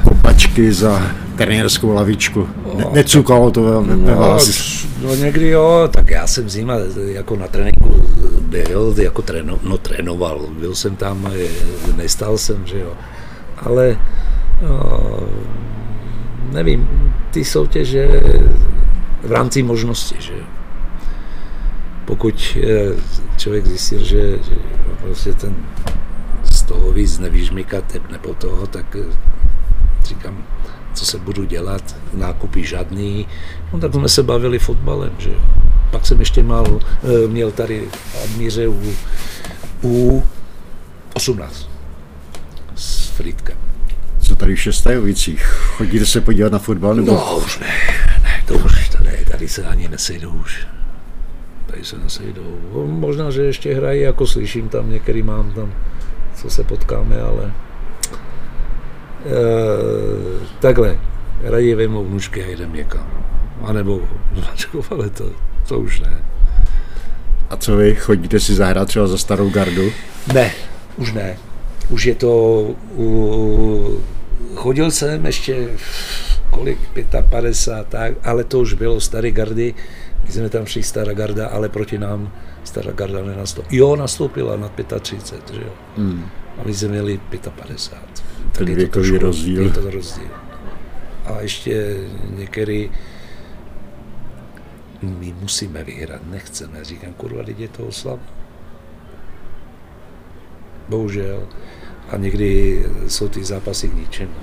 kopačky 0.04 0.74
za 0.74 1.02
trenérskou 1.38 1.94
lavičku? 1.94 2.48
Ne, 2.78 2.86
necukalo 2.92 3.52
to 3.52 3.64
ve, 3.64 3.96
no, 3.96 4.16
vás? 4.16 4.86
No 5.04 5.16
někdy 5.16 5.50
jo, 5.50 5.90
tak 5.92 6.10
já 6.10 6.28
jsem 6.28 6.50
zima 6.50 6.74
jako 7.06 7.36
na 7.36 7.48
tréninku 7.48 7.94
byl, 8.42 8.96
jako 8.98 9.22
tréno, 9.22 9.60
no, 9.64 9.78
trénoval, 9.78 10.48
byl 10.60 10.76
jsem 10.76 10.96
tam, 10.96 11.28
nestal 11.96 12.38
jsem, 12.38 12.66
že 12.66 12.80
jo, 12.80 12.94
ale 13.58 13.98
no, 14.62 15.20
nevím, 16.52 16.90
ty 17.32 17.46
soutěže 17.46 18.22
v 19.24 19.32
rámci 19.32 19.64
možnosti, 19.64 20.16
že 20.20 20.34
jo 20.34 20.53
pokud 22.06 22.58
eh, 22.64 22.68
člověk 23.38 23.68
zjistil, 23.68 24.04
že, 24.04 24.38
že 24.44 24.56
prostě 25.02 25.34
ten 25.34 25.56
z 26.44 26.62
toho 26.62 26.92
víc 26.92 27.20
nevyžmykat 27.20 27.98
nebo 28.12 28.34
toho, 28.34 28.68
tak 28.68 28.96
eh, 28.96 29.16
říkám, 30.04 30.44
co 30.94 31.06
se 31.06 31.18
budu 31.18 31.44
dělat, 31.44 31.96
nákupy 32.14 32.66
žádný. 32.66 33.28
No 33.74 33.80
tak 33.80 33.94
jsme 33.94 34.10
se 34.10 34.24
bavili 34.24 34.60
fotbalem, 34.60 35.12
že 35.18 35.30
Pak 35.92 36.06
jsem 36.06 36.20
ještě 36.20 36.44
mal, 36.44 36.80
eh, 37.04 37.28
měl 37.28 37.52
tady 37.52 37.88
admíře 38.24 38.68
u, 38.68 38.94
u 39.84 40.24
18 41.14 41.70
s 42.76 43.08
Fritkem. 43.08 43.58
Co 44.22 44.36
tady 44.36 44.56
v 44.56 44.62
Šestajovicích? 44.62 45.44
Chodíte 45.46 46.06
se 46.06 46.22
podívat 46.22 46.52
na 46.52 46.60
fotbal? 46.60 46.96
Nebo... 46.96 47.12
No 47.12 47.38
už 47.38 47.60
ne, 47.60 47.68
ne, 48.24 48.44
to 48.48 48.54
už 48.54 48.90
tady, 48.90 49.26
tady 49.32 49.48
se 49.48 49.64
ani 49.64 49.88
nesejdou 49.88 50.30
už 50.30 50.68
tady 51.66 51.86
se 51.86 51.98
nesejdou. 51.98 52.60
No, 52.74 52.88
možná, 52.88 53.32
že 53.32 53.44
ještě 53.44 53.76
hrají, 53.76 54.02
jako 54.02 54.28
slyším 54.28 54.70
tam, 54.70 54.92
některý 54.92 55.24
mám 55.24 55.52
tam, 55.52 55.74
co 56.36 56.50
se 56.50 56.64
potkáme, 56.64 57.22
ale 57.22 57.54
e, 59.26 59.40
takhle, 60.60 60.98
raději 61.44 61.76
vejmou 61.76 62.06
vnučky 62.06 62.44
a 62.44 62.48
jdem 62.48 62.74
někam. 62.74 63.08
A 63.62 63.74
nebo 63.74 64.02
ale 64.92 65.10
to, 65.10 65.32
to 65.68 65.80
už 65.80 66.00
ne. 66.00 66.18
A 67.50 67.58
co 67.58 67.76
vy, 67.76 67.96
chodíte 67.96 68.40
si 68.40 68.56
zahrát 68.56 68.88
třeba 68.88 69.08
za 69.08 69.18
starou 69.18 69.50
gardu? 69.50 69.92
Ne, 70.34 70.52
už 70.98 71.14
ne. 71.14 71.38
Už 71.90 72.06
je 72.06 72.16
to, 72.16 72.62
u, 72.98 74.02
chodil 74.56 74.92
jsem 74.92 75.26
ještě 75.26 75.70
kolik, 76.50 76.80
55, 77.30 77.88
tak, 77.90 78.14
ale 78.24 78.44
to 78.44 78.60
už 78.60 78.74
bylo 78.74 79.02
staré 79.02 79.32
gardy, 79.32 79.74
my 80.26 80.32
jsme 80.32 80.50
tam 80.50 80.66
šli 80.66 80.84
stará 80.84 81.14
garda, 81.14 81.48
ale 81.48 81.70
proti 81.70 81.98
nám 81.98 82.34
stará 82.64 82.92
garda 82.92 83.24
nenastoupila. 83.24 83.70
Jo, 83.72 83.96
nastoupila 83.96 84.58
na 84.58 84.70
35, 85.00 85.56
že 85.56 85.62
jo. 85.62 85.74
Hmm. 85.98 86.26
A 86.58 86.62
my 86.66 86.74
jsme 86.74 86.88
měli 86.88 87.20
55. 87.56 88.24
Ten 88.52 88.68
je 88.68 88.76
to 88.76 88.92
trošku, 88.92 89.18
rozdíl. 89.18 89.64
Je 89.64 89.70
to 89.70 89.90
rozdíl. 89.90 90.32
A 91.26 91.42
ještě 91.42 91.98
některý 92.30 92.92
my 95.02 95.36
musíme 95.42 95.84
vyhrát, 95.84 96.22
nechceme. 96.32 96.84
Říkám, 96.84 97.14
kurva, 97.14 97.44
teď 97.44 97.60
je 97.60 97.68
to 97.68 97.86
oslava. 97.86 98.24
Bohužel. 100.90 101.48
A 102.10 102.18
někdy 102.18 102.86
jsou 103.08 103.28
ty 103.28 103.44
zápasy 103.44 103.90
k 103.90 103.94
ničemu 103.94 104.34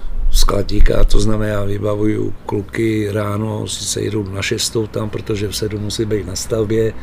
skladníka, 0.50 1.04
to 1.04 1.20
znamená, 1.20 1.64
vybavuju 1.64 2.34
kluky 2.45 3.12
ráno, 3.12 3.68
si 3.68 3.86
se 3.86 4.02
jdou 4.02 4.24
na 4.24 4.41
šestou 4.41 4.88
tam, 4.88 5.10
protože 5.10 5.47
v 5.47 5.56
sedm 5.56 5.82
musí 5.82 6.06
být 6.06 6.28
na 6.28 6.36
stavbě, 6.36 6.93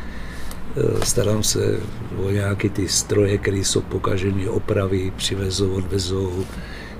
Eh, 0.77 1.05
starám 1.05 1.43
se 1.43 1.79
o 2.23 2.29
nějaké 2.29 2.69
ty 2.69 2.87
stroje, 2.87 3.37
které 3.37 3.57
jsou 3.57 3.81
pokažené, 3.81 4.49
opravy, 4.49 5.11
přivezou, 5.17 5.73
odvezou, 5.73 6.45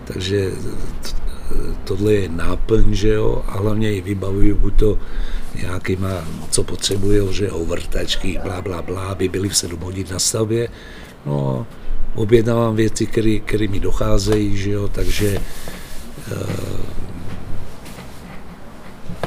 takže 0.06 0.52
tohle 1.84 2.14
je 2.14 2.30
náplň, 2.30 2.94
že 2.94 3.10
jo, 3.10 3.44
a 3.48 3.58
hlavně 3.58 3.96
i 3.96 4.02
vybavuju 4.02 4.56
buď 4.56 4.80
to 4.80 5.00
nějakýma, 5.62 6.10
co 6.50 6.64
potřebují, 6.64 7.34
že 7.34 7.52
overtačky, 7.52 8.40
blá, 8.44 8.62
blá, 8.62 8.82
blá, 8.82 9.08
aby 9.08 9.30
byli 9.30 9.50
v 9.50 9.58
7 9.58 9.80
hodin 9.80 10.06
na 10.12 10.20
stavbě, 10.20 10.70
no 11.26 11.68
objednávám 12.16 12.76
věci, 12.76 13.06
které 13.46 13.68
mi 13.68 13.80
docházejí, 13.80 14.58
že 14.58 14.72
jo, 14.72 14.88
takže 14.88 15.40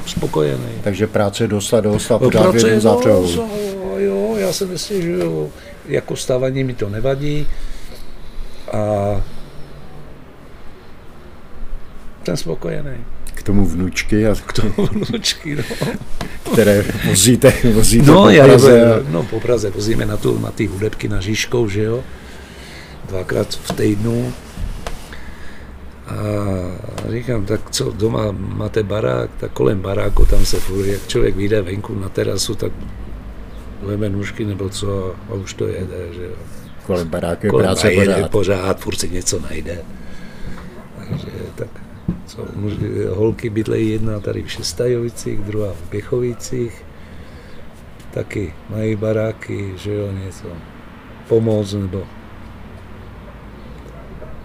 spokojený. 0.07 0.73
Takže 0.85 1.07
práce 1.07 1.49
dost 1.49 1.75
dost 1.81 2.11
a 2.11 2.19
pořád 2.19 2.51
v 2.51 2.67
jednom 2.67 3.03
jo, 3.97 4.37
já 4.37 4.53
se 4.53 4.67
myslím, 4.67 5.03
že 5.03 5.11
jo, 5.11 5.49
jako 5.89 6.17
stávání 6.17 6.65
mi 6.65 6.75
to 6.75 6.89
nevadí 6.89 7.47
a 8.73 9.21
jsem 12.25 12.37
spokojený. 12.37 12.97
K 13.35 13.43
tomu 13.43 13.67
vnučky 13.67 14.27
a 14.27 14.35
k 14.35 14.53
tomu 14.53 14.87
vnučky, 14.87 15.57
no. 15.57 15.87
Které 16.53 16.85
vozíte, 17.09 17.53
vozíte 17.73 18.07
no, 18.07 18.25
po 18.25 18.43
Praze. 18.45 18.79
Já, 18.79 19.11
no, 19.11 19.23
po 19.23 19.41
Praze 19.41 19.71
vozíme 19.71 20.07
na, 20.07 20.17
tu, 20.17 20.39
na 20.39 20.51
ty 20.51 20.67
hudebky 20.67 21.09
na 21.09 21.21
Žižkou, 21.21 21.69
že 21.69 21.83
jo. 21.83 22.05
Dvakrát 23.09 23.55
v 23.55 23.73
týdnu. 23.73 24.33
A 26.11 26.15
říkám, 27.11 27.47
tak 27.47 27.71
co, 27.71 27.91
doma 27.93 28.33
máte 28.33 28.83
barák, 28.83 29.31
tak 29.41 29.53
kolem 29.53 29.81
baráku 29.81 30.27
tam 30.27 30.45
se 30.47 30.61
furt, 30.61 30.87
jak 30.87 31.07
člověk 31.07 31.37
vyjde 31.37 31.63
venku 31.63 31.95
na 31.95 32.09
terasu, 32.09 32.55
tak 32.55 32.73
veme 33.83 34.09
nůžky 34.09 34.45
nebo 34.45 34.69
co 34.69 35.15
a 35.31 35.35
už 35.35 35.55
to 35.55 35.67
jede, 35.67 36.13
že 36.13 36.25
jo. 36.25 36.33
Kolem 36.87 37.09
baráku 37.09 37.47
je 37.47 37.51
Kolem 37.51 37.67
práce 37.67 37.91
pořád. 37.91 38.31
pořád, 38.31 38.81
furt 38.81 38.97
si 38.97 39.09
něco 39.11 39.41
najde. 39.41 39.79
Takže 41.09 41.27
tak, 41.55 41.69
co, 42.27 42.47
holky 43.11 43.51
bydlejí 43.51 43.91
jedna 43.91 44.21
tady 44.21 44.43
v 44.43 44.51
Šestajovicích, 44.51 45.39
druhá 45.39 45.73
v 45.73 45.91
Běchovicích, 45.91 46.85
taky 48.11 48.55
mají 48.71 48.97
baráky, 48.97 49.73
že 49.77 49.95
jo, 49.95 50.13
něco 50.25 50.47
pomoc 51.29 51.75
nebo 51.75 52.03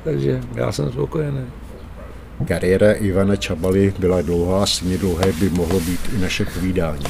takže 0.06 0.42
já 0.56 0.72
jsem 0.72 0.92
spokojený. 0.92 1.46
Kariéra 2.48 2.92
Ivana 2.92 3.36
Čabaly 3.36 3.94
byla 4.00 4.22
dlouhá 4.22 4.64
a 4.64 4.66
stejně 4.66 4.98
dlouhé 4.98 5.32
by 5.32 5.50
mohlo 5.50 5.80
být 5.80 6.00
i 6.16 6.18
naše 6.18 6.46
povídání. 6.46 7.06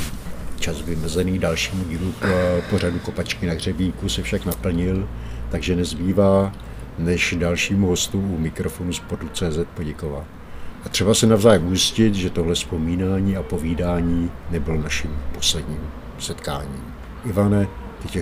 Čas 0.60 0.82
vymezený 0.82 1.40
dalšímu 1.40 1.84
dílu 1.84 2.14
pořadu 2.70 3.00
Kopačky 3.00 3.48
na 3.48 3.54
hřebíku 3.54 4.10
se 4.10 4.24
však 4.24 4.46
naplnil, 4.46 5.10
takže 5.50 5.76
nezbývá, 5.76 6.52
než 7.00 7.36
dalšímu 7.40 7.88
hostu 7.88 8.20
u 8.20 8.38
mikrofonu 8.38 8.94
z 8.94 9.02
CZ 9.34 9.60
poděkovat. 9.74 10.24
A 10.86 10.90
třeba 10.90 11.14
se 11.14 11.28
navzájem 11.28 11.68
ujistit, 11.68 12.16
že 12.16 12.30
tohle 12.30 12.56
vzpomínání 12.56 13.38
a 13.38 13.44
povídání 13.44 14.32
nebylo 14.52 14.82
naším 14.82 15.12
posledním 15.34 15.80
setkáním. 16.20 16.84
Ivane, 17.26 17.68
teď 18.02 18.16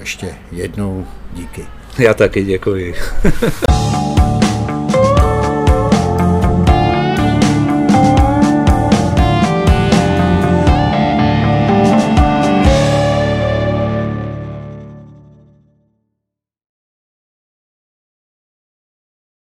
ještě 0.00 0.34
jednou 0.52 1.06
díky. 1.32 1.66
Já 1.98 2.14
taky 2.14 2.44
děkuji. 2.44 2.94